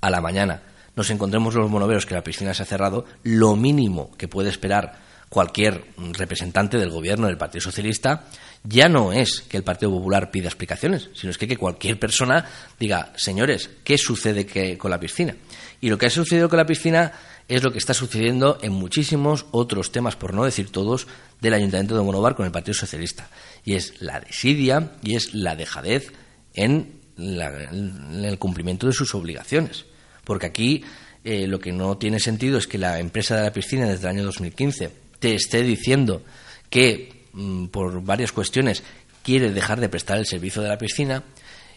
a 0.00 0.10
la 0.10 0.20
mañana 0.20 0.62
nos 0.96 1.10
encontremos 1.10 1.54
los 1.54 1.70
monoveros 1.70 2.06
que 2.06 2.14
la 2.14 2.24
piscina 2.24 2.52
se 2.52 2.62
ha 2.62 2.66
cerrado, 2.66 3.04
lo 3.22 3.56
mínimo 3.56 4.10
que 4.16 4.28
puede 4.28 4.50
esperar 4.50 5.09
cualquier 5.30 5.84
representante 5.96 6.76
del 6.76 6.90
gobierno 6.90 7.28
del 7.28 7.38
Partido 7.38 7.62
Socialista 7.62 8.24
ya 8.64 8.88
no 8.88 9.12
es 9.12 9.42
que 9.48 9.56
el 9.56 9.62
Partido 9.62 9.92
Popular 9.92 10.30
pida 10.30 10.48
explicaciones, 10.48 11.08
sino 11.14 11.30
es 11.30 11.38
que, 11.38 11.56
cualquier 11.56 11.98
persona 11.98 12.44
diga, 12.78 13.12
señores, 13.16 13.70
¿qué 13.84 13.96
sucede 13.96 14.76
con 14.76 14.90
la 14.90 15.00
piscina? 15.00 15.36
Y 15.80 15.88
lo 15.88 15.96
que 15.96 16.06
ha 16.06 16.10
sucedido 16.10 16.48
con 16.48 16.58
la 16.58 16.66
piscina 16.66 17.12
es 17.48 17.62
lo 17.62 17.72
que 17.72 17.78
está 17.78 17.94
sucediendo 17.94 18.58
en 18.60 18.72
muchísimos 18.72 19.46
otros 19.50 19.92
temas, 19.92 20.16
por 20.16 20.34
no 20.34 20.44
decir 20.44 20.70
todos, 20.70 21.06
del 21.40 21.54
Ayuntamiento 21.54 21.96
de 21.96 22.02
Monovar 22.02 22.34
con 22.34 22.44
el 22.44 22.52
Partido 22.52 22.74
Socialista. 22.74 23.30
Y 23.64 23.74
es 23.74 24.00
la 24.02 24.20
desidia 24.20 24.92
y 25.02 25.14
es 25.14 25.32
la 25.32 25.56
dejadez 25.56 26.12
en 26.54 27.00
el 27.16 28.38
cumplimiento 28.38 28.88
de 28.88 28.92
sus 28.92 29.14
obligaciones. 29.14 29.86
Porque 30.24 30.46
aquí 30.46 30.84
eh, 31.24 31.46
lo 31.46 31.60
que 31.60 31.72
no 31.72 31.96
tiene 31.98 32.20
sentido 32.20 32.58
es 32.58 32.66
que 32.66 32.78
la 32.78 32.98
empresa 32.98 33.36
de 33.36 33.42
la 33.42 33.52
piscina 33.52 33.88
desde 33.88 34.02
el 34.02 34.16
año 34.16 34.24
2015 34.24 34.99
te 35.20 35.34
esté 35.34 35.62
diciendo 35.62 36.22
que 36.68 37.26
mm, 37.32 37.66
por 37.66 38.02
varias 38.02 38.32
cuestiones 38.32 38.82
quiere 39.22 39.52
dejar 39.52 39.80
de 39.80 39.88
prestar 39.88 40.18
el 40.18 40.26
servicio 40.26 40.62
de 40.62 40.68
la 40.68 40.78
piscina 40.78 41.22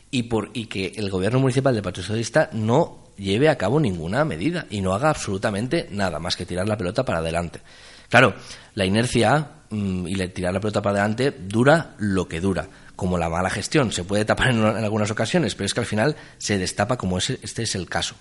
y, 0.10 0.24
por, 0.24 0.50
y 0.54 0.66
que 0.66 0.94
el 0.96 1.10
gobierno 1.10 1.40
municipal 1.40 1.74
del 1.74 1.84
Partido 1.84 2.16
no 2.54 3.04
lleve 3.18 3.50
a 3.50 3.58
cabo 3.58 3.80
ninguna 3.80 4.26
medida 4.26 4.66
y 4.70 4.82
no 4.82 4.94
haga 4.94 5.10
absolutamente 5.10 5.88
nada 5.92 6.20
más 6.20 6.36
que 6.36 6.46
tirar 6.46 6.68
la 6.68 6.78
pelota 6.78 7.04
para 7.04 7.20
adelante. 7.20 7.62
Claro, 8.10 8.36
la 8.76 8.86
inercia 8.86 9.48
mm, 9.70 10.08
y 10.08 10.28
tirar 10.30 10.54
la 10.54 10.60
pelota 10.60 10.82
para 10.82 11.00
adelante 11.00 11.32
dura 11.32 11.96
lo 11.98 12.28
que 12.28 12.40
dura. 12.40 12.68
Como 12.96 13.18
la 13.18 13.30
mala 13.30 13.50
gestión 13.50 13.92
se 13.92 14.04
puede 14.04 14.24
tapar 14.24 14.52
en, 14.52 14.64
algunas 14.64 15.10
ocasiones, 15.10 15.56
pero 15.56 15.66
es 15.66 15.74
que 15.74 15.80
al 15.80 15.86
final 15.86 16.16
se 16.38 16.60
destapa 16.60 16.98
como 16.98 17.18
este 17.18 17.64
es 17.64 17.76
el 17.76 17.90
caso. 17.90 18.16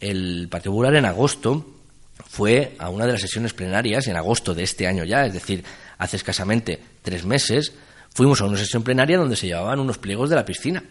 El 0.00 0.48
Partido 0.50 0.82
en 0.86 1.04
agosto 1.04 1.77
fue 2.26 2.76
a 2.78 2.88
una 2.90 3.06
de 3.06 3.12
las 3.12 3.20
sesiones 3.20 3.52
plenarias, 3.52 4.06
en 4.06 4.16
agosto 4.16 4.54
de 4.54 4.62
este 4.62 4.86
año 4.86 5.04
ya, 5.04 5.26
es 5.26 5.32
decir, 5.32 5.64
hace 5.98 6.16
escasamente 6.16 6.80
tres 7.02 7.24
meses, 7.24 7.72
fuimos 8.14 8.40
a 8.40 8.46
una 8.46 8.58
sesión 8.58 8.82
plenaria 8.82 9.18
donde 9.18 9.36
se 9.36 9.46
llevaban 9.46 9.80
unos 9.80 9.98
pliegos 9.98 10.30
de 10.30 10.36
la 10.36 10.44
piscina. 10.44 10.82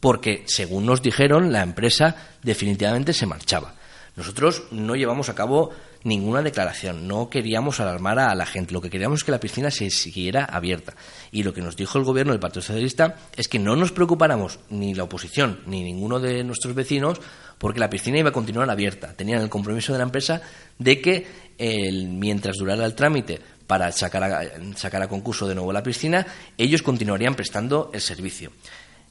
Porque, 0.00 0.44
según 0.46 0.86
nos 0.86 1.02
dijeron, 1.02 1.52
la 1.52 1.62
empresa 1.62 2.16
definitivamente 2.42 3.12
se 3.12 3.26
marchaba. 3.26 3.74
Nosotros 4.16 4.64
no 4.70 4.96
llevamos 4.96 5.28
a 5.28 5.34
cabo 5.34 5.70
ninguna 6.02 6.42
declaración, 6.42 7.06
no 7.06 7.28
queríamos 7.28 7.80
alarmar 7.80 8.18
a 8.18 8.34
la 8.34 8.46
gente, 8.46 8.72
lo 8.72 8.80
que 8.80 8.90
queríamos 8.90 9.20
es 9.20 9.24
que 9.24 9.32
la 9.32 9.40
piscina 9.40 9.70
se 9.70 9.90
siguiera 9.90 10.44
abierta. 10.44 10.94
Y 11.30 11.42
lo 11.42 11.52
que 11.52 11.62
nos 11.62 11.76
dijo 11.76 11.98
el 11.98 12.04
gobierno 12.04 12.32
del 12.32 12.40
Partido 12.40 12.62
Socialista 12.62 13.16
es 13.36 13.48
que 13.48 13.58
no 13.58 13.76
nos 13.76 13.92
preocupáramos 13.92 14.58
ni 14.70 14.94
la 14.94 15.04
oposición 15.04 15.60
ni 15.66 15.82
ninguno 15.82 16.18
de 16.20 16.42
nuestros 16.44 16.74
vecinos 16.74 17.20
porque 17.58 17.80
la 17.80 17.90
piscina 17.90 18.18
iba 18.18 18.30
a 18.30 18.32
continuar 18.32 18.70
abierta. 18.70 19.12
Tenían 19.14 19.42
el 19.42 19.50
compromiso 19.50 19.92
de 19.92 19.98
la 19.98 20.04
empresa 20.04 20.40
de 20.78 21.00
que 21.00 21.26
mientras 21.58 22.56
durara 22.56 22.86
el 22.86 22.94
trámite 22.94 23.38
para 23.66 23.92
sacar 23.92 24.24
a, 24.24 24.42
sacar 24.76 25.02
a 25.02 25.08
concurso 25.08 25.46
de 25.46 25.54
nuevo 25.54 25.72
la 25.72 25.82
piscina, 25.82 26.26
ellos 26.56 26.82
continuarían 26.82 27.34
prestando 27.34 27.90
el 27.92 28.00
servicio. 28.00 28.50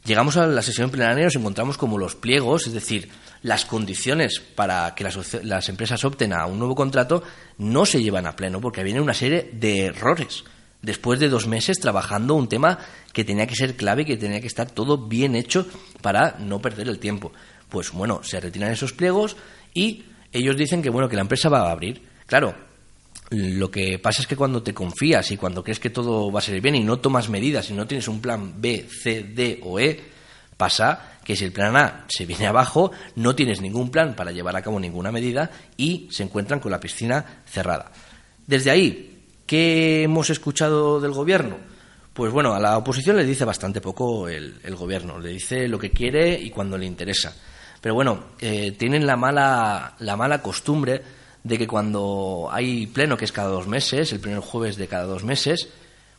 Llegamos 0.05 0.37
a 0.37 0.47
la 0.47 0.61
sesión 0.61 0.89
plenaria 0.89 1.21
y 1.21 1.25
nos 1.25 1.35
encontramos 1.35 1.77
como 1.77 1.97
los 1.97 2.15
pliegos, 2.15 2.67
es 2.67 2.73
decir, 2.73 3.09
las 3.41 3.65
condiciones 3.65 4.39
para 4.39 4.95
que 4.95 5.03
las, 5.03 5.69
empresas 5.69 6.03
opten 6.03 6.33
a 6.33 6.45
un 6.45 6.57
nuevo 6.57 6.75
contrato 6.75 7.23
no 7.57 7.85
se 7.85 8.01
llevan 8.01 8.25
a 8.25 8.35
pleno 8.35 8.61
porque 8.61 8.83
viene 8.83 9.01
una 9.01 9.13
serie 9.13 9.49
de 9.53 9.85
errores. 9.85 10.43
Después 10.81 11.19
de 11.19 11.27
dos 11.27 11.47
meses 11.47 11.79
trabajando 11.79 12.35
un 12.35 12.47
tema 12.47 12.79
que 13.11 13.25
tenía 13.25 13.45
que 13.45 13.55
ser 13.55 13.75
clave 13.75 14.05
que 14.05 14.15
tenía 14.15 14.39
que 14.39 14.47
estar 14.47 14.71
todo 14.71 15.07
bien 15.07 15.35
hecho 15.35 15.65
para 16.01 16.37
no 16.39 16.61
perder 16.61 16.87
el 16.87 16.99
tiempo. 16.99 17.33
Pues 17.67 17.91
bueno, 17.91 18.23
se 18.23 18.39
retiran 18.39 18.71
esos 18.71 18.93
pliegos 18.93 19.35
y 19.73 20.05
ellos 20.31 20.55
dicen 20.55 20.81
que, 20.81 20.89
bueno, 20.89 21.09
que 21.09 21.17
la 21.17 21.23
empresa 21.23 21.49
va 21.49 21.67
a 21.67 21.71
abrir. 21.71 22.01
Claro, 22.25 22.55
lo 23.31 23.69
que 23.69 23.99
pasa 23.99 24.21
es 24.21 24.27
que 24.27 24.35
cuando 24.35 24.63
te 24.63 24.73
confías 24.73 25.31
y 25.31 25.37
cuando 25.37 25.63
crees 25.63 25.79
que 25.79 25.91
todo 25.91 26.31
va 26.31 26.39
a 26.39 26.41
salir 26.41 26.61
bien 26.61 26.75
y 26.75 26.83
no 26.83 26.97
tomas 26.97 27.29
medidas 27.29 27.69
y 27.69 27.73
no 27.73 27.85
tienes 27.85 28.07
un 28.07 28.21
plan 28.21 28.59
B, 28.59 28.87
C, 28.89 29.23
D 29.23 29.59
o 29.63 29.79
E, 29.79 29.99
pasa 30.57 31.19
que 31.23 31.35
si 31.35 31.45
el 31.45 31.51
plan 31.51 31.77
A 31.77 32.05
se 32.07 32.25
viene 32.25 32.47
abajo, 32.47 32.91
no 33.15 33.35
tienes 33.35 33.61
ningún 33.61 33.91
plan 33.91 34.15
para 34.15 34.31
llevar 34.31 34.55
a 34.55 34.63
cabo 34.63 34.79
ninguna 34.79 35.11
medida 35.11 35.51
y 35.77 36.07
se 36.09 36.23
encuentran 36.23 36.59
con 36.59 36.71
la 36.71 36.79
piscina 36.79 37.43
cerrada. 37.45 37.91
Desde 38.47 38.71
ahí, 38.71 39.25
¿qué 39.45 40.03
hemos 40.03 40.31
escuchado 40.31 40.99
del 40.99 41.11
gobierno? 41.11 41.57
Pues 42.13 42.33
bueno, 42.33 42.55
a 42.55 42.59
la 42.59 42.77
oposición 42.79 43.15
le 43.15 43.25
dice 43.25 43.45
bastante 43.45 43.79
poco 43.79 44.27
el, 44.27 44.59
gobierno, 44.75 45.19
le 45.19 45.29
dice 45.29 45.67
lo 45.67 45.77
que 45.77 45.91
quiere 45.91 46.33
y 46.33 46.49
cuando 46.49 46.79
le 46.79 46.87
interesa. 46.87 47.35
Pero 47.79 47.93
bueno, 47.93 48.31
eh, 48.39 48.71
tienen 48.71 49.05
la 49.05 49.15
mala, 49.15 49.95
la 49.99 50.17
mala 50.17 50.41
costumbre 50.41 51.18
de 51.43 51.57
que 51.57 51.67
cuando 51.67 52.49
hay 52.51 52.87
pleno, 52.87 53.17
que 53.17 53.25
es 53.25 53.31
cada 53.31 53.49
dos 53.49 53.67
meses, 53.67 54.11
el 54.11 54.19
primer 54.19 54.39
jueves 54.39 54.77
de 54.77 54.87
cada 54.87 55.05
dos 55.05 55.23
meses, 55.23 55.69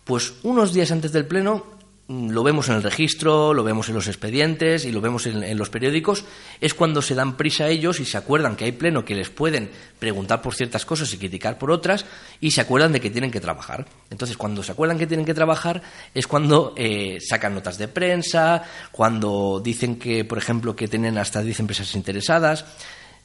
pues 0.05 0.35
unos 0.43 0.73
días 0.73 0.91
antes 0.93 1.13
del 1.13 1.27
pleno 1.27 1.81
Mm, 2.11 2.31
lo 2.31 2.43
vemos 2.43 2.69
en 2.69 2.75
el 2.75 2.83
registro, 2.83 3.55
lo 3.55 3.63
vemos 3.63 3.89
en 3.89 3.95
los 3.95 4.09
expedientes 4.09 4.85
y 4.85 4.91
lo 4.91 5.01
vemos 5.01 5.27
en, 5.27 5.57
los 5.57 5.71
periódicos, 5.71 6.25
es 6.61 6.75
cuando 6.75 7.03
se 7.03 7.15
dan 7.15 7.37
prisa 7.37 7.67
a 7.67 7.69
ellos 7.69 8.01
y 8.01 8.05
se 8.05 8.19
acuerdan 8.19 8.57
que 8.57 8.65
hay 8.65 8.73
pleno 8.73 9.05
que 9.05 9.15
les 9.15 9.31
pueden 9.31 9.71
preguntar 10.01 10.43
por 10.43 10.57
ciertas 10.57 10.85
cosas 10.85 11.15
y 11.15 11.19
criticar 11.19 11.57
por 11.57 11.71
otras 11.71 12.05
y 12.41 12.51
se 12.51 12.63
acuerdan 12.63 12.91
de 12.91 13.01
que 13.01 13.11
tienen 13.11 13.31
que 13.31 13.39
trabajar. 13.39 13.87
Entonces, 14.11 14.37
cuando 14.37 14.65
se 14.65 14.73
acuerdan 14.73 14.99
que 14.99 15.07
tienen 15.07 15.25
que 15.25 15.35
trabajar 15.35 15.83
es 16.13 16.27
cuando 16.27 16.75
eh, 16.77 17.19
sacan 17.21 17.55
notas 17.55 17.79
de 17.79 17.87
prensa, 17.87 18.65
cuando 18.91 19.61
dicen 19.63 19.97
que, 19.97 20.25
por 20.25 20.39
ejemplo, 20.39 20.75
que 20.75 20.89
tienen 20.89 21.17
hasta 21.17 21.43
10 21.43 21.61
empresas 21.61 21.95
interesadas. 21.95 22.65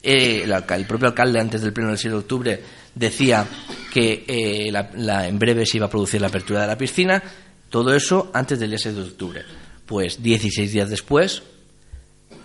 Eh, 0.08 0.44
el, 0.44 0.86
propio 0.86 1.08
alcalde 1.08 1.40
antes 1.40 1.64
del 1.64 1.74
pleno 1.74 1.90
del 1.90 1.98
7 1.98 2.14
de 2.14 2.20
octubre 2.20 2.64
decía 2.94 3.44
que 3.92 4.24
eh, 4.28 4.72
en 4.72 5.40
breve 5.40 5.66
se 5.66 5.78
iba 5.78 5.88
a 5.88 5.90
producir 5.90 6.22
la 6.22 6.28
apertura 6.28 6.62
de 6.62 6.68
la 6.68 6.78
piscina 6.78 7.24
todo 7.72 7.92
eso 7.94 8.30
antes 8.32 8.60
del 8.60 8.70
día 8.70 8.78
6 8.78 8.96
de 8.96 9.02
octubre. 9.02 9.42
Pues 9.88 10.22
16 10.22 10.72
días 10.72 10.90
después, 10.92 11.42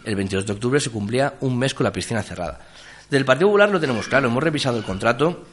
el 0.04 0.16
22 0.16 0.46
de 0.46 0.52
octubre, 0.54 0.80
se 0.80 0.90
cumplía 0.90 1.34
un 1.40 1.58
mes 1.58 1.74
con 1.74 1.84
la 1.84 1.92
piscina 1.92 2.22
cerrada. 2.22 2.66
Del 3.10 3.26
Partido 3.26 3.48
Popular 3.48 3.70
lo 3.70 3.78
tenemos 3.78 4.08
claro, 4.08 4.28
hemos 4.28 4.42
revisado 4.42 4.78
el 4.78 4.84
contrato 4.84 5.44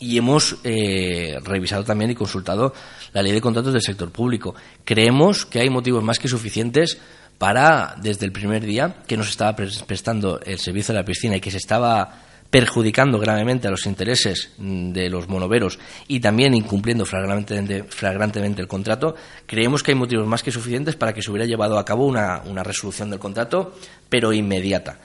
y 0.00 0.18
hemos 0.18 0.56
eh, 0.64 1.38
revisado 1.44 1.84
también 1.84 2.10
y 2.10 2.14
consultado 2.16 2.74
la 3.12 3.22
ley 3.22 3.32
de 3.32 3.40
contratos 3.40 3.72
del 3.72 3.82
sector 3.82 4.10
público. 4.10 4.54
Creemos 4.84 5.46
que 5.46 5.60
hay 5.60 5.70
motivos 5.70 6.02
más 6.02 6.18
que 6.18 6.26
suficientes 6.26 6.98
para, 7.42 7.96
desde 8.00 8.24
el 8.24 8.30
primer 8.30 8.64
día 8.64 8.98
que 9.04 9.16
nos 9.16 9.28
estaba 9.28 9.56
prestando 9.56 10.38
el 10.46 10.60
servicio 10.60 10.94
de 10.94 11.00
la 11.00 11.04
piscina 11.04 11.34
y 11.34 11.40
que 11.40 11.50
se 11.50 11.56
estaba 11.56 12.08
perjudicando 12.48 13.18
gravemente 13.18 13.66
a 13.66 13.72
los 13.72 13.84
intereses 13.86 14.52
mm, 14.58 14.92
de 14.92 15.10
los 15.10 15.28
monoveros 15.28 15.80
y 16.06 16.20
también 16.20 16.54
incumpliendo 16.54 17.04
flagrantemente, 17.04 18.62
el 18.62 18.68
contrato, 18.68 19.16
creemos 19.44 19.82
que 19.82 19.90
hay 19.90 19.96
motivos 19.96 20.24
más 20.24 20.44
que 20.44 20.52
suficientes 20.52 20.94
para 20.94 21.12
que 21.12 21.20
se 21.20 21.32
hubiera 21.32 21.44
llevado 21.44 21.80
a 21.80 21.84
cabo 21.84 22.06
una, 22.06 22.62
resolución 22.62 23.10
del 23.10 23.18
contrato, 23.18 23.74
pero 24.08 24.32
inmediata. 24.32 25.00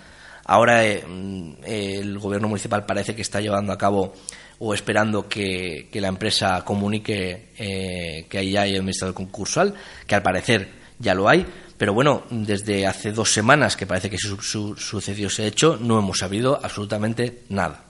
Ahora 0.45 0.85
eh, 0.85 1.03
mm, 1.07 1.53
el 1.65 2.19
gobierno 2.19 2.49
municipal 2.49 2.85
parece 2.85 3.15
que 3.15 3.23
está 3.23 3.41
llevando 3.41 3.73
a 3.73 3.79
cabo 3.79 4.13
o 4.59 4.75
esperando 4.75 5.27
que, 5.27 5.89
la 5.91 6.09
empresa 6.09 6.63
comunique 6.63 7.47
eh, 7.57 8.27
que 8.29 8.37
ahí 8.37 8.55
hay 8.55 8.75
administrador 8.75 9.15
concursal, 9.15 9.73
que 10.05 10.13
al 10.13 10.21
parecer 10.21 10.85
ya 10.99 11.13
lo 11.13 11.29
hay, 11.29 11.45
pero 11.77 11.93
bueno, 11.93 12.23
desde 12.29 12.87
hace 12.87 13.11
dos 13.11 13.31
semanas 13.31 13.75
que 13.75 13.85
parece 13.85 14.09
que 14.09 14.17
sucedió 14.17 15.27
ese 15.27 15.47
hecho, 15.47 15.77
no 15.79 15.99
hemos 15.99 16.19
sabido 16.19 16.59
absolutamente 16.63 17.43
nada. 17.49 17.83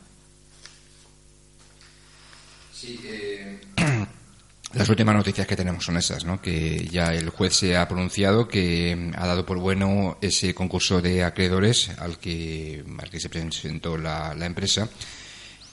Sí, 2.74 3.00
eh, 3.06 3.60
las 4.74 4.90
últimas 4.90 5.16
noticias 5.16 5.48
que 5.48 5.56
tenemos 5.56 5.84
son 5.84 5.98
esas, 5.98 6.26
¿no? 6.26 6.42
Que 6.42 6.86
ya 6.92 7.14
el 7.14 7.30
juez 7.30 7.56
se 7.56 7.78
ha 7.78 7.88
pronunciado 7.88 8.48
que 8.48 9.12
ha 9.16 9.26
dado 9.26 9.46
por 9.46 9.58
bueno 9.58 10.18
ese 10.22 10.54
concurso 10.54 11.02
de 11.02 11.24
acreedores 11.24 11.90
al 11.98 12.18
que, 12.18 12.84
al 13.00 13.10
que 13.10 13.20
se 13.20 13.30
presentó 13.30 13.98
la, 13.98 14.36
la 14.36 14.46
empresa 14.46 14.90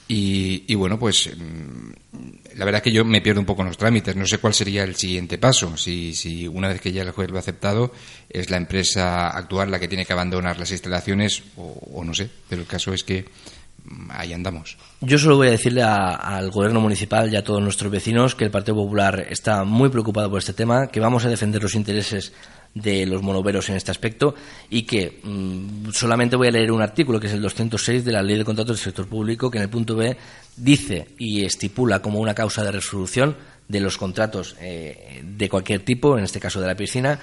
y, 0.07 0.75
bueno, 0.75 0.99
pues 0.99 1.31
mm, 1.35 2.57
la 2.57 2.65
verdad 2.65 2.81
que 2.81 2.91
yo 2.91 3.03
me 3.03 3.21
pierdo 3.21 3.39
un 3.39 3.45
poco 3.45 3.63
en 3.63 3.69
los 3.69 3.77
trámites. 3.77 4.15
No 4.15 4.25
sé 4.25 4.37
cuál 4.37 4.53
sería 4.53 4.83
el 4.83 4.95
siguiente 4.95 5.37
paso. 5.37 5.75
Si, 5.77 6.13
si 6.13 6.47
una 6.47 6.67
vez 6.67 6.79
que 6.79 6.91
ya 6.91 7.01
el 7.01 7.11
juez 7.11 7.29
lo 7.29 7.37
ha 7.37 7.39
aceptado, 7.39 7.91
es 8.29 8.49
la 8.49 8.57
empresa 8.57 9.29
actual 9.29 9.71
la 9.71 9.79
que 9.79 9.87
tiene 9.87 10.05
que 10.05 10.13
abandonar 10.13 10.59
las 10.59 10.71
instalaciones 10.71 11.43
o, 11.57 12.03
no 12.03 12.13
sé. 12.13 12.29
Pero 12.47 12.61
el 12.61 12.67
caso 12.67 12.93
es 12.93 13.03
que 13.03 13.25
mm, 13.85 14.11
ahí 14.11 14.31
andamos. 14.31 14.77
Yo 15.01 15.17
solo 15.17 15.37
voy 15.37 15.47
a 15.47 15.51
decirle 15.51 15.81
al 15.81 16.51
gobierno 16.51 16.81
municipal 16.81 17.33
y 17.33 17.35
a 17.35 17.43
todos 17.43 17.63
nuestros 17.63 17.91
vecinos 17.91 18.35
que 18.35 18.45
el 18.45 18.51
Partido 18.51 18.75
Popular 18.75 19.25
está 19.29 19.63
muy 19.63 19.89
preocupado 19.89 20.29
por 20.29 20.37
este 20.37 20.53
tema, 20.53 20.87
que 20.87 20.99
vamos 20.99 21.25
a 21.25 21.29
defender 21.29 21.63
los 21.63 21.73
intereses 21.73 22.31
de 22.75 23.05
los 23.05 23.23
monoveros 23.23 23.69
en 23.69 23.77
este 23.77 23.89
aspecto 23.89 24.35
y 24.69 24.83
que 24.83 25.19
mm, 25.23 25.91
solamente 25.91 26.35
voy 26.35 26.49
a 26.49 26.51
leer 26.51 26.71
un 26.71 26.81
artículo 26.81 27.21
que 27.21 27.27
es 27.27 27.33
el 27.33 27.41
206 27.41 28.03
de 28.03 28.11
la 28.11 28.21
Ley 28.21 28.37
de 28.37 28.43
Contratos 28.43 28.77
del 28.77 28.83
Sector 28.83 29.07
Público 29.07 29.49
que 29.49 29.57
en 29.57 29.63
el 29.63 29.69
punto 29.69 29.95
B 29.95 30.15
dice 30.57 31.07
y 31.17 31.45
estipula 31.45 32.01
como 32.01 32.19
una 32.19 32.35
causa 32.35 32.63
de 32.63 32.73
resolución 32.73 33.37
de 33.69 33.79
los 33.79 33.97
contratos 33.97 34.57
eh, 34.59 35.21
de 35.23 35.49
cualquier 35.49 35.83
tipo, 35.85 36.17
en 36.17 36.25
este 36.25 36.39
caso 36.39 36.59
de 36.59 36.67
la 36.67 36.75
piscina, 36.75 37.17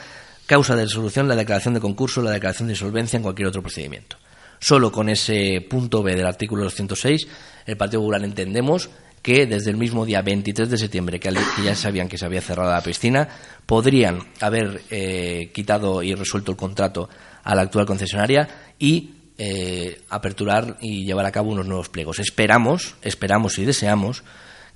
causa 0.47 0.75
de 0.75 0.85
resolución 0.85 1.29
la 1.29 1.37
declaración 1.37 1.75
de 1.75 1.81
concurso, 1.81 2.23
la 2.23 2.33
declaración 2.33 2.69
de 2.69 2.73
insolvencia 2.73 3.19
en 3.19 3.23
cualquier 3.23 3.49
otro 3.49 3.63
procedimiento. 3.63 4.17
Solo 4.59 4.91
con 4.91 5.09
ese 5.11 5.65
punto 5.69 6.03
B 6.03 6.17
del 6.17 6.27
artículo 6.27 6.65
206 6.65 7.29
el 7.67 7.77
Partido 7.77 8.01
Popular 8.01 8.25
entendemos 8.25 8.89
que 9.23 9.47
desde 9.47 9.71
el 9.71 9.77
mismo 9.77 10.05
día 10.05 10.21
23 10.21 10.69
de 10.69 10.77
septiembre, 10.77 11.21
que, 11.21 11.33
ya 11.65 11.75
sabían 11.77 12.09
que 12.09 12.19
se 12.19 12.27
había 12.27 12.41
cerrado 12.41 12.73
la 12.73 12.83
piscina, 12.83 13.29
podrían 13.65 14.19
haber 14.41 14.83
eh, 14.91 15.51
quitado 15.55 16.03
y 16.03 16.15
resuelto 16.15 16.51
el 16.51 16.57
contrato 16.57 17.09
a 17.45 17.55
la 17.55 17.63
actual 17.63 17.87
concesionaria 17.87 18.49
y 18.79 19.11
eh, 19.39 20.03
aperturar 20.11 20.77
y 20.81 21.05
llevar 21.05 21.27
a 21.27 21.33
cabo 21.33 21.53
unos 21.53 21.67
nuevos 21.67 21.89
pliegos. 21.89 22.19
Esperamos, 22.19 22.97
esperamos 23.03 23.59
y 23.59 23.65
deseamos 23.65 24.25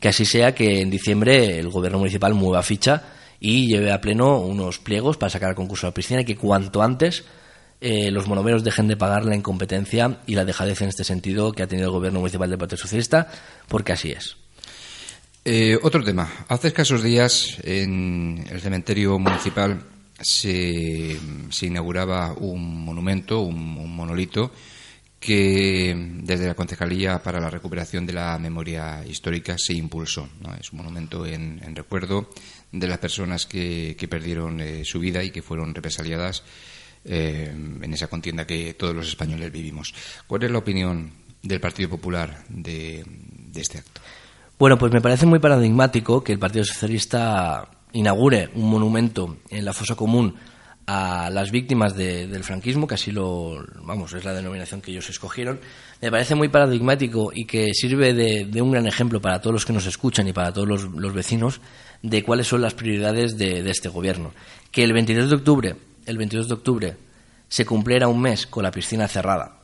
que 0.00 0.08
así 0.08 0.24
sea 0.24 0.54
que 0.54 0.80
en 0.80 0.90
diciembre 0.90 1.58
el 1.58 1.68
gobierno 1.70 1.98
municipal 1.98 2.34
mueva 2.34 2.62
ficha 2.62 3.02
y 3.40 3.66
lleve 3.66 3.92
a 3.92 4.00
pleno 4.00 4.38
unos 4.38 4.78
pliegos 4.78 5.16
para 5.16 5.30
sacar 5.30 5.50
el 5.50 5.56
concurso 5.56 5.86
a 5.86 5.90
la 5.90 5.94
piscina 5.94 6.20
y 6.20 6.24
que 6.24 6.36
cuanto 6.36 6.82
antes 6.82 7.24
eh, 7.80 8.10
los 8.10 8.26
monomeros 8.26 8.64
dejen 8.64 8.88
de 8.88 8.96
pagar 8.96 9.24
la 9.24 9.36
incompetencia 9.36 10.20
y 10.26 10.34
la 10.34 10.44
dejadez 10.44 10.80
en 10.80 10.88
este 10.88 11.04
sentido 11.04 11.52
que 11.52 11.62
ha 11.62 11.66
tenido 11.66 11.88
el 11.88 11.92
gobierno 11.92 12.20
municipal 12.20 12.48
del 12.48 12.58
Partido 12.58 12.78
Socialista, 12.78 13.28
porque 13.68 13.92
así 13.92 14.12
es. 14.12 14.36
Eh, 15.44 15.78
otro 15.82 16.02
tema. 16.02 16.28
Hace 16.48 16.68
escasos 16.68 17.02
días 17.02 17.58
en 17.62 18.44
el 18.50 18.60
cementerio 18.60 19.18
municipal 19.18 19.80
se, 20.20 21.16
inauguraba 21.62 22.32
un 22.32 22.84
monumento, 22.84 23.42
un, 23.42 23.94
monolito, 23.94 24.50
que 25.20 25.94
desde 26.22 26.48
la 26.48 26.54
Concejalía 26.54 27.22
para 27.22 27.40
la 27.40 27.50
Recuperación 27.50 28.06
de 28.06 28.14
la 28.14 28.38
Memoria 28.38 29.04
Histórica 29.06 29.54
se 29.58 29.74
impulsó. 29.74 30.28
Es 30.58 30.72
un 30.72 30.78
monumento 30.78 31.24
en, 31.26 31.76
recuerdo 31.76 32.30
de 32.72 32.88
las 32.88 32.98
personas 32.98 33.46
que, 33.46 33.96
perdieron 34.10 34.60
eh, 34.60 34.84
su 34.84 34.98
vida 34.98 35.22
y 35.22 35.30
que 35.30 35.42
fueron 35.42 35.74
represaliadas 35.74 36.42
eh, 37.08 37.52
en 37.52 37.92
esa 37.92 38.08
contienda 38.08 38.46
que 38.46 38.74
todos 38.74 38.94
los 38.94 39.08
españoles 39.08 39.52
vivimos. 39.52 39.94
¿Cuál 40.26 40.42
es 40.42 40.50
la 40.50 40.58
opinión 40.58 41.12
del 41.42 41.60
Partido 41.60 41.88
Popular 41.88 42.44
de, 42.48 43.04
este 43.54 43.78
acto? 43.78 44.00
Bueno, 44.58 44.76
pues 44.76 44.92
me 44.92 45.00
parece 45.00 45.26
muy 45.26 45.38
paradigmático 45.38 46.24
que 46.24 46.32
el 46.32 46.38
Partido 46.38 46.64
Socialista 46.64 47.68
inaugure 47.92 48.50
un 48.54 48.68
monumento 48.70 49.38
en 49.50 49.64
la 49.64 49.72
fosa 49.72 49.94
común 49.94 50.34
a 50.86 51.30
las 51.30 51.50
víctimas 51.50 51.96
del 51.96 52.44
franquismo, 52.44 52.86
que 52.86 52.94
así 52.94 53.10
lo, 53.10 53.64
vamos, 53.82 54.12
es 54.12 54.24
la 54.24 54.32
denominación 54.32 54.80
que 54.80 54.92
ellos 54.92 55.08
escogieron, 55.10 55.58
me 56.00 56.10
parece 56.10 56.34
muy 56.34 56.48
paradigmático 56.48 57.32
y 57.34 57.44
que 57.44 57.74
sirve 57.74 58.14
de, 58.14 58.62
un 58.62 58.70
gran 58.70 58.86
ejemplo 58.86 59.20
para 59.20 59.40
todos 59.40 59.54
los 59.54 59.66
que 59.66 59.72
nos 59.72 59.86
escuchan 59.86 60.28
y 60.28 60.32
para 60.32 60.52
todos 60.52 60.68
los, 60.68 61.14
vecinos 61.14 61.60
de 62.02 62.22
cuáles 62.22 62.46
son 62.46 62.62
las 62.62 62.74
prioridades 62.74 63.36
de, 63.36 63.62
de, 63.62 63.70
este 63.70 63.88
gobierno. 63.88 64.32
Que 64.70 64.84
el 64.84 64.92
23 64.92 65.28
de 65.28 65.34
octubre 65.34 65.76
el 66.06 66.18
22 66.18 66.48
de 66.48 66.54
octubre 66.54 66.96
se 67.48 67.64
cumpliera 67.64 68.08
un 68.08 68.20
mes 68.20 68.46
con 68.46 68.62
la 68.62 68.70
piscina 68.70 69.08
cerrada 69.08 69.56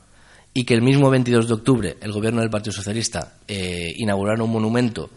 y 0.54 0.64
que 0.64 0.74
el 0.74 0.82
mismo 0.82 1.10
22 1.10 1.48
de 1.48 1.54
octubre 1.54 1.96
el 2.00 2.12
gobierno 2.12 2.40
del 2.40 2.50
Partido 2.50 2.72
Socialista 2.72 3.34
eh, 3.48 3.92
inaugurara 3.96 4.42
un 4.42 4.52
monumento, 4.52 5.10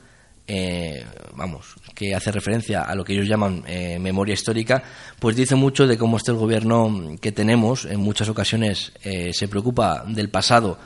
eh, 0.47 1.05
vamos, 1.35 1.75
que 1.93 2.15
hace 2.15 2.31
referencia 2.31 2.83
a 2.83 2.95
lo 2.95 3.03
que 3.03 3.13
ellos 3.13 3.27
llaman 3.27 3.63
eh, 3.67 3.99
memoria 3.99 4.33
histórica, 4.33 4.83
pues 5.19 5.35
dice 5.35 5.55
mucho 5.55 5.87
de 5.87 5.97
cómo 5.97 6.17
este 6.17 6.31
gobierno 6.31 7.15
que 7.19 7.31
tenemos 7.31 7.85
en 7.85 7.99
muchas 7.99 8.29
ocasiones 8.29 8.93
se 9.01 9.47
preocupa 9.47 10.05
del 10.07 10.29
pasado 10.29 10.77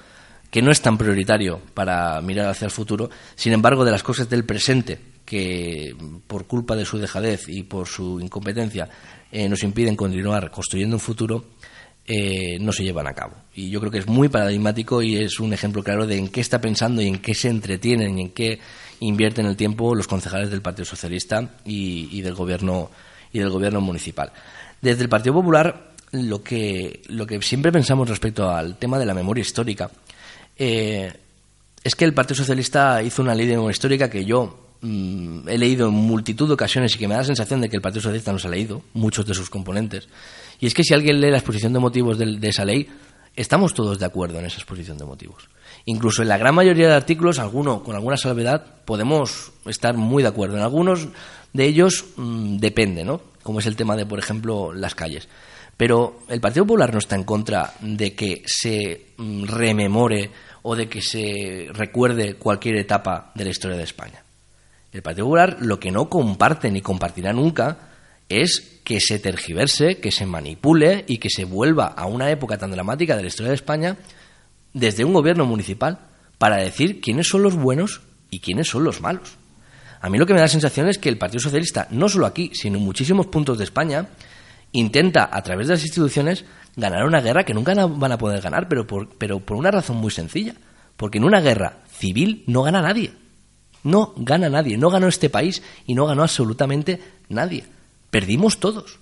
que 0.49 0.61
no 0.61 0.71
es 0.71 0.81
tan 0.81 0.97
prioritario 0.97 1.61
para 1.73 2.19
mirar 2.21 2.47
hacia 2.47 2.65
el 2.65 2.71
futuro, 2.71 3.09
sin 3.35 3.53
embargo, 3.53 3.85
de 3.85 3.91
las 3.91 4.03
cosas 4.03 4.29
del 4.29 4.45
presente, 4.45 4.99
que 5.29 5.95
por 6.25 6.47
culpa 6.47 6.75
de 6.75 6.85
su 6.85 6.97
dejadez 6.97 7.47
y 7.47 7.61
por 7.61 7.87
su 7.87 8.19
incompetencia 8.19 8.89
eh, 9.31 9.47
nos 9.47 9.61
impiden 9.61 9.95
continuar 9.95 10.49
construyendo 10.49 10.95
un 10.95 10.99
futuro, 10.99 11.45
eh, 12.07 12.57
no 12.59 12.71
se 12.71 12.83
llevan 12.83 13.05
a 13.05 13.13
cabo. 13.13 13.35
Y 13.53 13.69
yo 13.69 13.79
creo 13.79 13.91
que 13.91 13.99
es 13.99 14.07
muy 14.07 14.27
paradigmático 14.27 15.03
y 15.03 15.17
es 15.17 15.39
un 15.39 15.53
ejemplo 15.53 15.83
claro 15.83 16.07
de 16.07 16.17
en 16.17 16.29
qué 16.29 16.41
está 16.41 16.59
pensando 16.59 16.99
y 17.03 17.07
en 17.07 17.19
qué 17.19 17.35
se 17.35 17.47
entretienen 17.47 18.17
y 18.17 18.21
en 18.23 18.29
qué 18.31 18.59
invierten 19.01 19.45
el 19.45 19.55
tiempo 19.55 19.93
los 19.93 20.07
concejales 20.07 20.49
del 20.49 20.63
Partido 20.63 20.85
Socialista 20.85 21.57
y, 21.63 22.21
del 22.21 22.33
gobierno 22.33 22.89
y 23.31 23.37
del 23.37 23.51
gobierno 23.51 23.81
municipal. 23.81 24.31
Desde 24.81 25.03
el 25.03 25.09
Partido 25.09 25.35
Popular 25.35 25.91
lo 26.11 26.41
que 26.41 27.03
lo 27.09 27.27
que 27.27 27.39
siempre 27.43 27.71
pensamos 27.71 28.09
respecto 28.09 28.49
al 28.49 28.77
tema 28.79 28.97
de 28.97 29.05
la 29.05 29.13
memoria 29.13 29.43
histórica 29.43 29.91
eh, 30.57 31.13
es 31.83 31.93
que 31.93 32.05
el 32.05 32.15
Partido 32.15 32.37
Socialista 32.37 33.03
hizo 33.03 33.21
una 33.21 33.35
ley 33.35 33.45
de 33.45 33.53
memoria 33.53 33.75
histórica 33.75 34.09
que 34.09 34.25
yo 34.25 34.68
mm, 34.81 35.47
he 35.47 35.57
leído 35.57 35.87
en 35.87 35.93
multitud 35.93 36.47
de 36.47 36.53
ocasiones 36.53 36.95
y 36.95 36.97
que 36.97 37.07
me 37.07 37.13
da 37.13 37.21
la 37.21 37.25
sensación 37.25 37.61
de 37.61 37.69
que 37.69 37.75
el 37.75 37.81
Partido 37.81 38.01
Socialista 38.01 38.31
no 38.31 38.39
se 38.39 38.47
ha 38.47 38.51
leído, 38.51 38.81
muchos 38.93 39.25
de 39.25 39.33
sus 39.33 39.49
componentes. 39.49 40.07
Y 40.59 40.67
es 40.67 40.73
que 40.73 40.83
si 40.83 40.93
alguien 40.93 41.21
lee 41.21 41.31
la 41.31 41.37
exposición 41.37 41.73
de 41.73 41.79
motivos 41.79 42.17
de, 42.17 42.47
esa 42.47 42.65
ley, 42.65 42.87
estamos 43.35 43.73
todos 43.73 43.99
de 43.99 44.05
acuerdo 44.05 44.39
en 44.39 44.45
esa 44.45 44.57
exposición 44.57 44.97
de 44.97 45.05
motivos. 45.05 45.49
Incluso 45.85 46.21
en 46.21 46.27
la 46.27 46.37
gran 46.37 46.55
mayoría 46.55 46.87
de 46.87 46.95
artículos, 46.95 47.39
alguno 47.39 47.83
con 47.83 47.95
alguna 47.95 48.17
salvedad, 48.17 48.65
podemos 48.85 49.51
estar 49.65 49.95
muy 49.95 50.23
de 50.23 50.29
acuerdo. 50.29 50.57
En 50.57 50.63
algunos 50.63 51.07
de 51.53 51.65
ellos 51.65 52.05
mm, 52.17 52.57
depende, 52.57 53.05
¿no? 53.05 53.21
Como 53.43 53.59
es 53.59 53.65
el 53.65 53.75
tema 53.75 53.95
de, 53.95 54.05
por 54.05 54.19
ejemplo, 54.19 54.73
las 54.73 54.95
calles. 54.95 55.29
Pero 55.77 56.19
el 56.27 56.41
Partido 56.41 56.65
Popular 56.65 56.91
no 56.91 56.99
está 56.99 57.15
en 57.15 57.23
contra 57.23 57.73
de 57.79 58.13
que 58.13 58.43
se 58.45 59.13
mm, 59.15 59.45
rememore 59.45 60.29
o 60.63 60.75
de 60.75 60.89
que 60.89 61.01
se 61.01 61.69
recuerde 61.71 62.35
cualquier 62.35 62.75
etapa 62.75 63.31
de 63.33 63.45
la 63.45 63.49
historia 63.51 63.77
de 63.77 63.83
España. 63.83 64.23
El 64.91 65.01
Partido 65.01 65.25
Popular 65.25 65.57
lo 65.59 65.79
que 65.79 65.91
no 65.91 66.09
comparte 66.09 66.71
ni 66.71 66.81
compartirá 66.81 67.33
nunca 67.33 67.89
es 68.27 68.81
que 68.83 68.99
se 68.99 69.19
tergiverse, 69.19 69.97
que 69.97 70.11
se 70.11 70.25
manipule 70.25 71.03
y 71.07 71.17
que 71.17 71.29
se 71.29 71.45
vuelva 71.45 71.87
a 71.87 72.05
una 72.05 72.29
época 72.31 72.57
tan 72.57 72.71
dramática 72.71 73.15
de 73.15 73.23
la 73.23 73.27
historia 73.27 73.49
de 73.49 73.55
España 73.55 73.97
desde 74.73 75.03
un 75.03 75.13
gobierno 75.13 75.45
municipal 75.45 75.99
para 76.37 76.57
decir 76.57 77.01
quiénes 77.01 77.27
son 77.27 77.43
los 77.43 77.55
buenos 77.55 78.01
y 78.29 78.39
quiénes 78.39 78.67
son 78.67 78.83
los 78.83 79.01
malos. 79.01 79.37
A 80.01 80.09
mí 80.09 80.17
lo 80.17 80.25
que 80.25 80.33
me 80.33 80.39
da 80.39 80.45
la 80.45 80.49
sensación 80.49 80.87
es 80.87 80.97
que 80.97 81.09
el 81.09 81.17
Partido 81.17 81.41
Socialista, 81.41 81.87
no 81.91 82.07
solo 82.07 82.25
aquí, 82.25 82.51
sino 82.53 82.77
en 82.77 82.85
muchísimos 82.85 83.27
puntos 83.27 83.57
de 83.57 83.65
España, 83.65 84.07
intenta, 84.71 85.29
a 85.31 85.41
través 85.43 85.67
de 85.67 85.73
las 85.73 85.83
instituciones, 85.83 86.45
ganar 86.75 87.05
una 87.05 87.21
guerra 87.21 87.43
que 87.43 87.53
nunca 87.53 87.73
van 87.85 88.11
a 88.11 88.17
poder 88.17 88.41
ganar, 88.41 88.69
pero 88.69 88.87
por, 88.87 89.09
pero 89.17 89.39
por 89.39 89.57
una 89.57 89.71
razón 89.71 89.97
muy 89.97 90.11
sencilla. 90.11 90.53
Porque 90.95 91.17
en 91.17 91.25
una 91.25 91.41
guerra 91.41 91.79
civil 91.89 92.43
no 92.47 92.63
gana 92.63 92.81
nadie. 92.81 93.11
No 93.83 94.13
gana 94.17 94.49
nadie. 94.49 94.77
No 94.77 94.89
ganó 94.89 95.07
este 95.07 95.29
país 95.29 95.61
y 95.85 95.93
no 95.93 96.05
ganó 96.05 96.23
absolutamente 96.23 96.99
nadie. 97.29 97.65
Perdimos 98.09 98.59
todos. 98.59 98.99